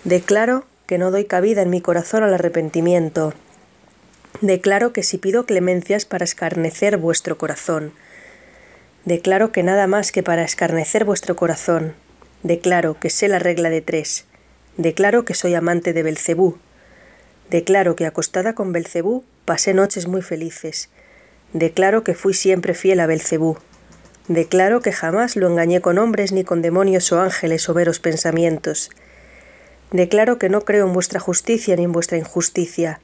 Declaro 0.04 0.66
que 0.86 0.98
no 0.98 1.10
doy 1.10 1.24
cabida 1.24 1.62
en 1.62 1.70
mi 1.70 1.80
corazón 1.80 2.22
al 2.22 2.32
arrepentimiento. 2.32 3.34
Declaro 4.40 4.92
que 4.92 5.02
si 5.02 5.18
pido 5.18 5.46
clemencias 5.46 6.04
para 6.04 6.24
escarnecer 6.24 6.96
vuestro 6.96 7.38
corazón, 7.38 7.92
Declaro 9.04 9.52
que 9.52 9.62
nada 9.62 9.87
más 9.87 10.12
que 10.12 10.22
para 10.22 10.42
escarnecer 10.42 11.04
vuestro 11.04 11.37
corazón. 11.37 11.94
Declaro 12.42 12.98
que 12.98 13.11
sé 13.11 13.28
la 13.28 13.38
regla 13.38 13.70
de 13.70 13.80
tres. 13.80 14.26
Declaro 14.76 15.24
que 15.24 15.34
soy 15.34 15.54
amante 15.54 15.92
de 15.92 16.02
Belcebú. 16.02 16.58
Declaro 17.50 17.96
que 17.96 18.06
acostada 18.06 18.54
con 18.54 18.72
Belcebú 18.72 19.24
pasé 19.44 19.72
noches 19.72 20.06
muy 20.06 20.20
felices. 20.20 20.90
Declaro 21.52 22.04
que 22.04 22.14
fui 22.14 22.34
siempre 22.34 22.74
fiel 22.74 23.00
a 23.00 23.06
Belcebú. 23.06 23.56
Declaro 24.28 24.82
que 24.82 24.92
jamás 24.92 25.37
lo 25.37 25.46
engañé 25.46 25.80
con 25.80 25.96
hombres 25.96 26.32
ni 26.32 26.44
con 26.44 26.61
demonios 26.61 27.11
o 27.12 27.20
ángeles 27.20 27.66
o 27.68 27.74
veros 27.74 28.00
pensamientos. 28.00 28.90
Declaro 29.90 30.38
que 30.38 30.50
no 30.50 30.66
creo 30.66 30.87
en 30.87 30.92
vuestra 30.92 31.18
justicia 31.18 31.74
ni 31.76 31.84
en 31.84 31.92
vuestra 31.92 32.18
injusticia. 32.18 33.00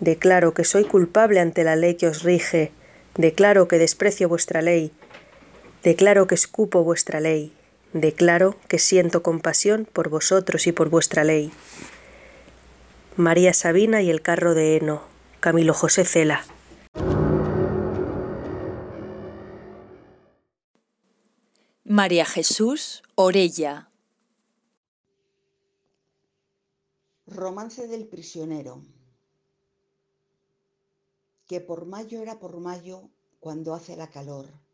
Declaro 0.00 0.54
que 0.54 0.64
soy 0.64 0.84
culpable 0.84 1.40
ante 1.40 1.62
la 1.62 1.76
ley 1.76 1.96
que 1.96 2.08
os 2.08 2.22
rige. 2.22 2.72
Declaro 3.16 3.68
que 3.68 3.78
desprecio 3.78 4.30
vuestra 4.30 4.62
ley 4.62 4.92
Declaro 5.86 6.26
que 6.26 6.34
escupo 6.34 6.82
vuestra 6.82 7.20
ley, 7.20 7.56
declaro 7.92 8.56
que 8.66 8.80
siento 8.80 9.22
compasión 9.22 9.84
por 9.84 10.08
vosotros 10.08 10.66
y 10.66 10.72
por 10.72 10.90
vuestra 10.90 11.22
ley. 11.22 11.52
María 13.16 13.54
Sabina 13.54 14.02
y 14.02 14.10
el 14.10 14.20
carro 14.20 14.54
de 14.54 14.76
heno, 14.76 15.04
Camilo 15.38 15.74
José 15.74 16.04
Cela. 16.04 16.44
María 21.84 22.24
Jesús 22.24 23.04
Orella. 23.14 23.88
Romance 27.28 27.86
del 27.86 28.08
prisionero. 28.08 28.82
Que 31.46 31.60
por 31.60 31.86
mayo 31.86 32.22
era 32.22 32.40
por 32.40 32.58
mayo 32.58 33.08
cuando 33.38 33.72
hace 33.72 33.94
la 33.94 34.10
calor 34.10 34.65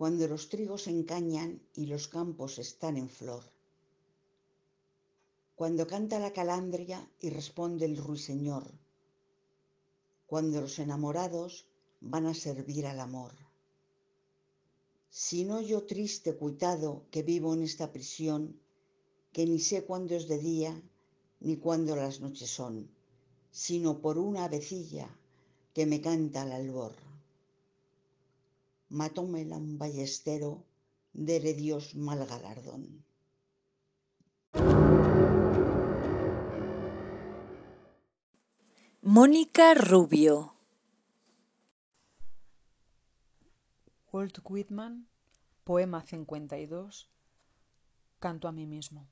cuando 0.00 0.26
los 0.26 0.48
trigos 0.48 0.86
encañan 0.86 1.60
y 1.74 1.84
los 1.84 2.08
campos 2.08 2.58
están 2.58 2.96
en 2.96 3.10
flor. 3.10 3.44
Cuando 5.54 5.86
canta 5.86 6.18
la 6.18 6.32
calandria 6.32 7.06
y 7.20 7.28
responde 7.28 7.84
el 7.84 7.98
ruiseñor. 7.98 8.64
Cuando 10.26 10.62
los 10.62 10.78
enamorados 10.78 11.66
van 12.00 12.24
a 12.24 12.32
servir 12.32 12.86
al 12.86 12.98
amor. 12.98 13.32
Si 15.10 15.44
no 15.44 15.60
yo 15.60 15.82
triste 15.82 16.34
cuitado 16.34 17.04
que 17.10 17.22
vivo 17.22 17.52
en 17.52 17.62
esta 17.62 17.92
prisión, 17.92 18.58
que 19.34 19.44
ni 19.44 19.58
sé 19.58 19.84
cuándo 19.84 20.14
es 20.14 20.28
de 20.28 20.38
día 20.38 20.82
ni 21.40 21.58
cuándo 21.58 21.94
las 21.94 22.20
noches 22.20 22.48
son, 22.48 22.88
sino 23.50 24.00
por 24.00 24.16
una 24.16 24.44
avecilla 24.44 25.14
que 25.74 25.84
me 25.84 26.00
canta 26.00 26.40
al 26.40 26.52
albor 26.52 27.09
matómela 28.90 29.56
un 29.56 29.78
ballestero, 29.78 30.66
dere 31.12 31.54
Dios 31.54 31.94
mal 31.94 32.26
galardón. 32.26 33.04
Mónica 39.02 39.74
Rubio 39.74 40.54
Walt 44.12 44.38
Whitman, 44.44 45.06
poema 45.62 46.02
52, 46.02 47.08
canto 48.18 48.48
a 48.48 48.52
mí 48.52 48.66
mismo. 48.66 49.06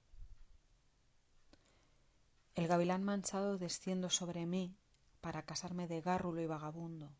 El 2.56 2.66
gavilán 2.66 3.04
manchado 3.04 3.58
desciendo 3.58 4.10
sobre 4.10 4.44
mí 4.44 4.74
para 5.20 5.44
casarme 5.44 5.86
de 5.86 6.00
gárrulo 6.00 6.40
y 6.42 6.46
vagabundo 6.46 7.12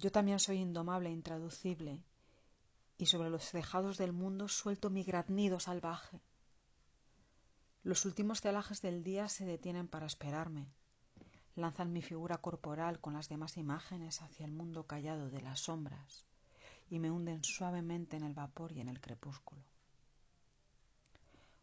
yo 0.00 0.10
también 0.10 0.38
soy 0.38 0.56
indomable 0.56 1.10
e 1.10 1.12
intraducible, 1.12 2.02
y 2.96 3.06
sobre 3.06 3.28
los 3.28 3.50
tejados 3.50 3.98
del 3.98 4.12
mundo 4.12 4.48
suelto 4.48 4.88
mi 4.88 5.04
graznido 5.04 5.60
salvaje. 5.60 6.22
Los 7.82 8.06
últimos 8.06 8.40
celajes 8.40 8.80
del 8.80 9.04
día 9.04 9.28
se 9.28 9.44
detienen 9.44 9.88
para 9.88 10.06
esperarme. 10.06 10.66
lanzan 11.54 11.92
mi 11.92 12.00
figura 12.00 12.38
corporal 12.38 13.00
con 13.00 13.12
las 13.12 13.28
demás 13.28 13.58
imágenes 13.58 14.22
hacia 14.22 14.46
el 14.46 14.52
mundo 14.52 14.86
callado 14.86 15.28
de 15.28 15.42
las 15.42 15.60
sombras 15.60 16.24
y 16.88 16.98
me 16.98 17.10
hunden 17.10 17.44
suavemente 17.44 18.16
en 18.16 18.22
el 18.22 18.32
vapor 18.32 18.72
y 18.72 18.80
en 18.80 18.88
el 18.88 19.00
crepúsculo. 19.00 19.62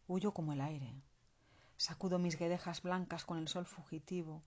Huyo 0.06 0.32
como 0.32 0.52
el 0.52 0.60
aire, 0.60 0.94
sacudo 1.76 2.18
mis 2.20 2.38
guedejas 2.38 2.82
blancas 2.82 3.24
con 3.24 3.38
el 3.38 3.48
sol 3.48 3.66
fugitivo, 3.66 4.44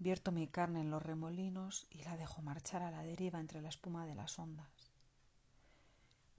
vierto 0.00 0.32
mi 0.32 0.48
carne 0.48 0.80
en 0.80 0.90
los 0.90 1.02
remolinos 1.02 1.86
y 1.90 2.02
la 2.04 2.16
dejo 2.16 2.40
marchar 2.40 2.82
a 2.82 2.90
la 2.90 3.02
deriva 3.02 3.38
entre 3.38 3.60
la 3.60 3.68
espuma 3.68 4.06
de 4.06 4.14
las 4.14 4.38
ondas. 4.38 4.90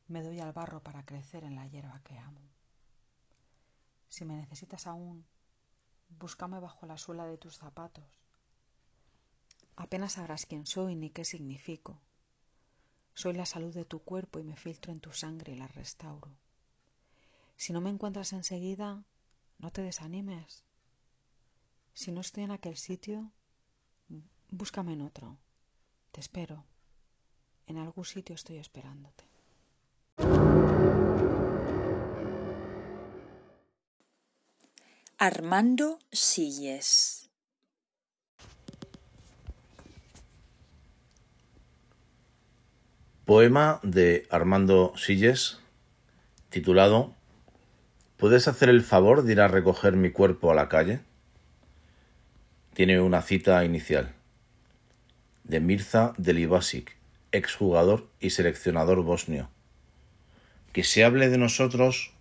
Me 0.07 0.23
doy 0.23 0.39
al 0.39 0.51
barro 0.51 0.81
para 0.81 1.05
crecer 1.05 1.43
en 1.43 1.55
la 1.55 1.67
hierba 1.67 2.01
que 2.03 2.17
amo. 2.17 2.41
Si 4.09 4.25
me 4.25 4.35
necesitas 4.35 4.87
aún, 4.87 5.27
búscame 6.09 6.59
bajo 6.59 6.87
la 6.87 6.97
suela 6.97 7.25
de 7.25 7.37
tus 7.37 7.57
zapatos. 7.57 8.19
Apenas 9.75 10.13
sabrás 10.13 10.47
quién 10.47 10.65
soy 10.65 10.95
ni 10.95 11.11
qué 11.11 11.23
significo. 11.23 12.01
Soy 13.13 13.33
la 13.33 13.45
salud 13.45 13.73
de 13.75 13.85
tu 13.85 13.99
cuerpo 13.99 14.39
y 14.39 14.43
me 14.43 14.57
filtro 14.57 14.91
en 14.91 15.01
tu 15.01 15.13
sangre 15.13 15.53
y 15.53 15.57
la 15.57 15.67
restauro. 15.67 16.35
Si 17.57 17.73
no 17.73 17.79
me 17.79 17.91
encuentras 17.91 18.33
enseguida, 18.33 19.03
no 19.59 19.71
te 19.71 19.83
desanimes. 19.83 20.65
Si 21.93 22.11
no 22.11 22.21
estoy 22.21 22.43
en 22.43 22.51
aquel 22.51 22.75
sitio, 22.75 23.31
búscame 24.51 24.93
en 24.93 25.01
otro. 25.01 25.37
Te 26.11 26.19
espero. 26.19 26.65
En 27.65 27.77
algún 27.77 28.05
sitio 28.05 28.35
estoy 28.35 28.57
esperándote. 28.57 29.23
Armando 35.17 35.99
Silles 36.11 37.29
Poema 43.25 43.79
de 43.83 44.27
Armando 44.31 44.93
Silles 44.97 45.59
titulado 46.49 47.13
¿Puedes 48.17 48.47
hacer 48.47 48.69
el 48.69 48.81
favor 48.81 49.21
de 49.21 49.33
ir 49.33 49.41
a 49.41 49.47
recoger 49.47 49.95
mi 49.95 50.11
cuerpo 50.11 50.51
a 50.51 50.55
la 50.55 50.67
calle? 50.67 51.01
Tiene 52.73 52.99
una 52.99 53.21
cita 53.21 53.63
inicial 53.63 54.15
de 55.51 55.59
Mirza 55.59 56.13
Delibasic, 56.17 56.95
exjugador 57.31 58.07
y 58.19 58.31
seleccionador 58.31 59.03
bosnio. 59.03 59.49
Que 60.73 60.83
se 60.83 61.03
hable 61.03 61.29
de 61.29 61.37
nosotros 61.37 62.13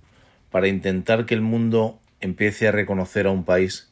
para 0.51 0.69
intentar 0.69 1.25
que 1.25 1.35
el 1.35 1.41
mundo 1.41 1.99
empiece 2.21 2.69
a 2.69 2.73
reconocer 2.73 3.27
a 3.27 3.31
un 3.31 3.45
país 3.45 3.91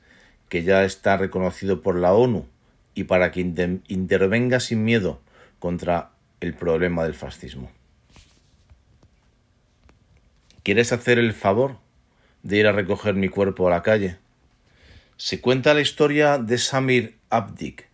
que 0.50 0.64
ya 0.64 0.84
está 0.84 1.16
reconocido 1.16 1.80
por 1.80 1.98
la 1.98 2.12
ONU 2.12 2.46
y 2.94 3.04
para 3.04 3.30
que 3.30 3.40
intervenga 3.40 4.60
sin 4.60 4.84
miedo 4.84 5.22
contra 5.58 6.10
el 6.40 6.52
problema 6.52 7.04
del 7.04 7.14
fascismo. 7.14 7.70
¿Quieres 10.62 10.92
hacer 10.92 11.18
el 11.18 11.32
favor 11.32 11.78
de 12.42 12.56
ir 12.58 12.66
a 12.66 12.72
recoger 12.72 13.14
mi 13.14 13.28
cuerpo 13.28 13.66
a 13.66 13.70
la 13.70 13.82
calle. 13.82 14.16
Se 15.16 15.40
cuenta 15.40 15.74
la 15.74 15.80
historia 15.80 16.38
de 16.38 16.58
Samir 16.58 17.18
Abdik, 17.30 17.87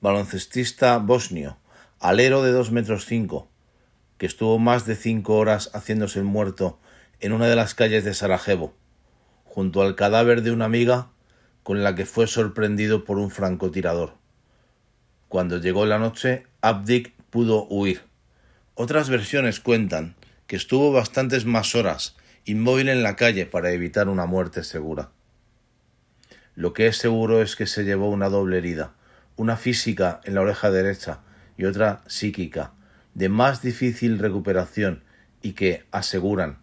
baloncestista 0.00 0.96
bosnio, 0.98 1.56
alero 1.98 2.42
de 2.42 2.52
dos 2.52 2.70
metros 2.70 3.04
cinco, 3.04 3.48
que 4.16 4.26
estuvo 4.26 4.58
más 4.58 4.86
de 4.86 4.96
cinco 4.96 5.36
horas 5.36 5.70
haciéndose 5.74 6.22
muerto 6.22 6.78
en 7.20 7.32
una 7.32 7.46
de 7.46 7.56
las 7.56 7.74
calles 7.74 8.04
de 8.04 8.14
Sarajevo, 8.14 8.74
junto 9.44 9.82
al 9.82 9.96
cadáver 9.96 10.42
de 10.42 10.52
una 10.52 10.66
amiga 10.66 11.08
con 11.62 11.82
la 11.82 11.94
que 11.94 12.06
fue 12.06 12.26
sorprendido 12.26 13.04
por 13.04 13.18
un 13.18 13.30
francotirador. 13.30 14.14
Cuando 15.28 15.58
llegó 15.58 15.84
la 15.84 15.98
noche, 15.98 16.46
Abdik 16.62 17.12
pudo 17.30 17.66
huir. 17.68 18.02
Otras 18.74 19.10
versiones 19.10 19.60
cuentan 19.60 20.14
que 20.46 20.56
estuvo 20.56 20.92
bastantes 20.92 21.44
más 21.44 21.74
horas 21.74 22.16
inmóvil 22.44 22.88
en 22.88 23.02
la 23.02 23.16
calle 23.16 23.44
para 23.44 23.72
evitar 23.72 24.08
una 24.08 24.24
muerte 24.24 24.64
segura. 24.64 25.10
Lo 26.54 26.72
que 26.72 26.86
es 26.86 26.96
seguro 26.96 27.42
es 27.42 27.56
que 27.56 27.66
se 27.66 27.84
llevó 27.84 28.08
una 28.08 28.30
doble 28.30 28.58
herida, 28.58 28.94
una 29.38 29.56
física 29.56 30.20
en 30.24 30.34
la 30.34 30.42
oreja 30.42 30.70
derecha 30.70 31.20
y 31.56 31.64
otra 31.64 32.02
psíquica, 32.06 32.72
de 33.14 33.30
más 33.30 33.62
difícil 33.62 34.18
recuperación 34.18 35.02
y 35.40 35.52
que, 35.52 35.86
aseguran, 35.90 36.58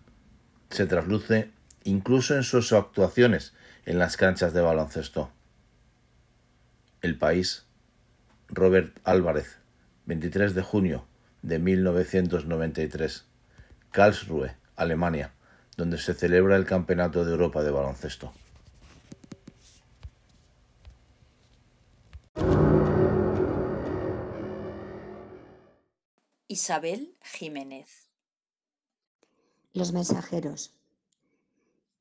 se 0.70 0.86
trasluce 0.86 1.50
incluso 1.84 2.36
en 2.36 2.44
sus 2.44 2.72
actuaciones 2.72 3.54
en 3.88 3.98
las 3.98 4.16
canchas 4.16 4.54
de 4.54 4.62
baloncesto. 4.62 5.32
El 7.02 7.18
país, 7.18 7.66
Robert 8.50 9.00
Álvarez, 9.04 9.58
23 10.06 10.54
de 10.54 10.62
junio 10.62 11.08
de 11.42 11.58
1993, 11.58 13.26
Karlsruhe, 13.92 14.56
Alemania 14.76 15.32
donde 15.78 15.98
se 15.98 16.14
celebra 16.14 16.56
el 16.56 16.66
Campeonato 16.66 17.26
de 17.26 17.32
Europa 17.32 17.64
de 17.64 17.72
baloncesto. 17.72 18.34
Isabel 26.56 27.18
Jiménez. 27.22 28.14
Los 29.74 29.92
mensajeros. 29.92 30.72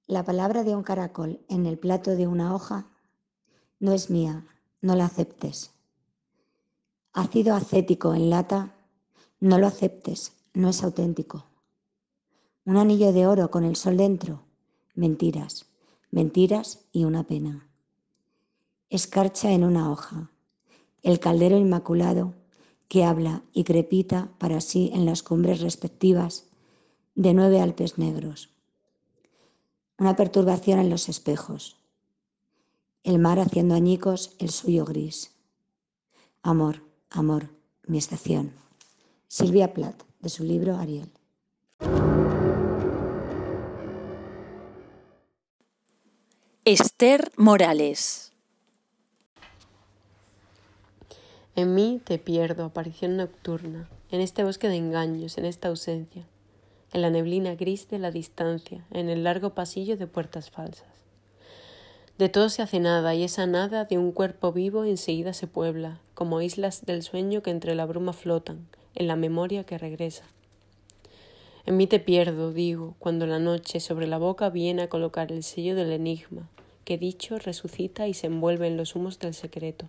La 0.06 0.22
palabra 0.22 0.62
de 0.62 0.76
un 0.76 0.84
caracol 0.84 1.44
en 1.48 1.66
el 1.66 1.76
plato 1.76 2.14
de 2.14 2.28
una 2.28 2.54
hoja 2.54 2.86
no 3.80 3.92
es 3.92 4.10
mía, 4.10 4.46
no 4.80 4.94
la 4.94 5.06
aceptes. 5.06 5.72
Ácido 7.12 7.56
acético 7.56 8.14
en 8.14 8.30
lata, 8.30 8.76
no 9.40 9.58
lo 9.58 9.66
aceptes, 9.66 10.34
no 10.52 10.68
es 10.68 10.84
auténtico. 10.84 11.46
Un 12.64 12.76
anillo 12.76 13.12
de 13.12 13.26
oro 13.26 13.50
con 13.50 13.64
el 13.64 13.74
sol 13.74 13.96
dentro. 13.96 14.44
Mentiras, 14.94 15.66
mentiras 16.12 16.86
y 16.92 17.06
una 17.06 17.24
pena. 17.24 17.68
Escarcha 18.88 19.50
en 19.50 19.64
una 19.64 19.90
hoja. 19.90 20.30
El 21.02 21.18
caldero 21.18 21.58
inmaculado 21.58 22.34
que 22.88 23.04
habla 23.04 23.42
y 23.52 23.64
crepita 23.64 24.30
para 24.38 24.60
sí 24.60 24.90
en 24.94 25.04
las 25.06 25.22
cumbres 25.22 25.60
respectivas 25.60 26.46
de 27.14 27.34
nueve 27.34 27.60
Alpes 27.60 27.98
negros. 27.98 28.50
Una 29.98 30.16
perturbación 30.16 30.78
en 30.80 30.90
los 30.90 31.08
espejos. 31.08 31.76
El 33.02 33.18
mar 33.18 33.38
haciendo 33.38 33.74
añicos 33.74 34.34
el 34.38 34.50
suyo 34.50 34.84
gris. 34.84 35.32
Amor, 36.42 36.82
amor, 37.10 37.50
mi 37.86 37.98
estación. 37.98 38.52
Silvia 39.28 39.72
Plath, 39.72 40.02
de 40.20 40.28
su 40.28 40.44
libro 40.44 40.76
Ariel. 40.76 41.10
Esther 46.64 47.30
Morales. 47.36 48.33
En 51.56 51.72
mí 51.72 52.00
te 52.02 52.18
pierdo, 52.18 52.64
aparición 52.64 53.16
nocturna, 53.16 53.88
en 54.10 54.20
este 54.20 54.42
bosque 54.42 54.68
de 54.68 54.74
engaños, 54.74 55.38
en 55.38 55.44
esta 55.44 55.68
ausencia, 55.68 56.26
en 56.92 57.00
la 57.00 57.10
neblina 57.10 57.54
gris 57.54 57.88
de 57.88 58.00
la 58.00 58.10
distancia, 58.10 58.84
en 58.90 59.08
el 59.08 59.22
largo 59.22 59.50
pasillo 59.50 59.96
de 59.96 60.08
puertas 60.08 60.50
falsas. 60.50 60.88
De 62.18 62.28
todo 62.28 62.48
se 62.48 62.62
hace 62.62 62.80
nada, 62.80 63.14
y 63.14 63.22
esa 63.22 63.46
nada 63.46 63.84
de 63.84 63.98
un 63.98 64.10
cuerpo 64.10 64.50
vivo 64.50 64.84
enseguida 64.84 65.32
se 65.32 65.46
puebla, 65.46 66.00
como 66.14 66.40
islas 66.40 66.86
del 66.86 67.04
sueño 67.04 67.40
que 67.40 67.50
entre 67.50 67.76
la 67.76 67.86
bruma 67.86 68.14
flotan, 68.14 68.66
en 68.96 69.06
la 69.06 69.14
memoria 69.14 69.62
que 69.62 69.78
regresa. 69.78 70.24
En 71.66 71.76
mí 71.76 71.86
te 71.86 72.00
pierdo, 72.00 72.52
digo, 72.52 72.96
cuando 72.98 73.28
la 73.28 73.38
noche 73.38 73.78
sobre 73.78 74.08
la 74.08 74.18
boca 74.18 74.50
viene 74.50 74.82
a 74.82 74.88
colocar 74.88 75.30
el 75.30 75.44
sello 75.44 75.76
del 75.76 75.92
enigma, 75.92 76.50
que 76.84 76.98
dicho 76.98 77.38
resucita 77.38 78.08
y 78.08 78.14
se 78.14 78.26
envuelve 78.26 78.66
en 78.66 78.76
los 78.76 78.96
humos 78.96 79.20
del 79.20 79.34
secreto. 79.34 79.86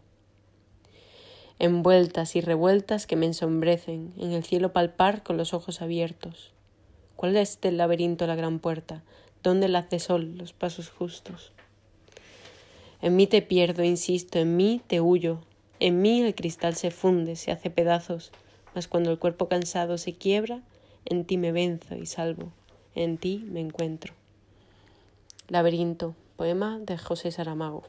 Envueltas 1.57 2.35
y 2.35 2.41
revueltas 2.41 3.07
que 3.07 3.15
me 3.15 3.25
ensombrecen, 3.25 4.13
en 4.17 4.33
el 4.33 4.43
cielo 4.43 4.73
palpar 4.73 5.23
con 5.23 5.37
los 5.37 5.53
ojos 5.53 5.81
abiertos. 5.81 6.51
¿Cuál 7.15 7.37
es 7.37 7.61
del 7.61 7.77
laberinto 7.77 8.27
la 8.27 8.35
gran 8.35 8.59
puerta? 8.59 9.03
¿Dónde 9.41 9.69
la 9.69 9.79
hace 9.79 9.99
sol 9.99 10.37
los 10.37 10.51
pasos 10.51 10.89
justos? 10.89 11.53
En 13.01 13.15
mí 13.15 13.25
te 13.25 13.41
pierdo, 13.41 13.83
insisto, 13.83 14.37
en 14.37 14.57
mí 14.57 14.81
te 14.85 14.99
huyo, 14.99 15.39
en 15.79 16.01
mí 16.01 16.21
el 16.21 16.35
cristal 16.35 16.75
se 16.75 16.91
funde, 16.91 17.37
se 17.37 17.51
hace 17.51 17.69
pedazos, 17.69 18.31
mas 18.73 18.87
cuando 18.89 19.11
el 19.11 19.19
cuerpo 19.19 19.47
cansado 19.47 19.97
se 19.97 20.13
quiebra, 20.13 20.61
en 21.05 21.23
ti 21.23 21.37
me 21.37 21.53
venzo 21.53 21.95
y 21.95 22.05
salvo, 22.05 22.51
en 22.95 23.17
ti 23.17 23.45
me 23.47 23.61
encuentro. 23.61 24.13
Laberinto, 25.47 26.15
poema 26.35 26.79
de 26.79 26.97
José 26.97 27.31
Saramago. 27.31 27.83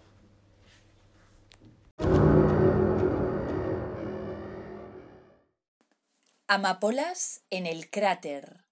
Amapolas 6.49 7.43
en 7.51 7.67
el 7.67 7.91
cráter. 7.91 8.67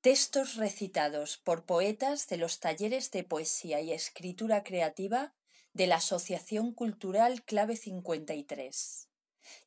Textos 0.00 0.54
recitados 0.54 1.38
por 1.38 1.66
poetas 1.66 2.28
de 2.28 2.36
los 2.36 2.60
talleres 2.60 3.10
de 3.10 3.24
poesía 3.24 3.80
y 3.80 3.92
escritura 3.92 4.62
creativa 4.62 5.34
de 5.72 5.88
la 5.88 5.96
Asociación 5.96 6.72
Cultural 6.72 7.42
Clave 7.42 7.74
53. 7.74 9.08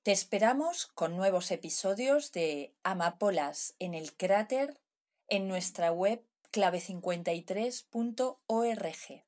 Te 0.04 0.14
esperamos 0.14 0.88
con 0.88 1.18
nuevos 1.18 1.52
episodios 1.52 2.32
de 2.32 2.74
Amapolas 2.84 3.76
en 3.80 3.94
el 3.94 4.16
cráter 4.16 4.80
en 5.28 5.50
nuestra 5.50 5.92
web 5.92 6.26
clave53.org. 6.54 9.27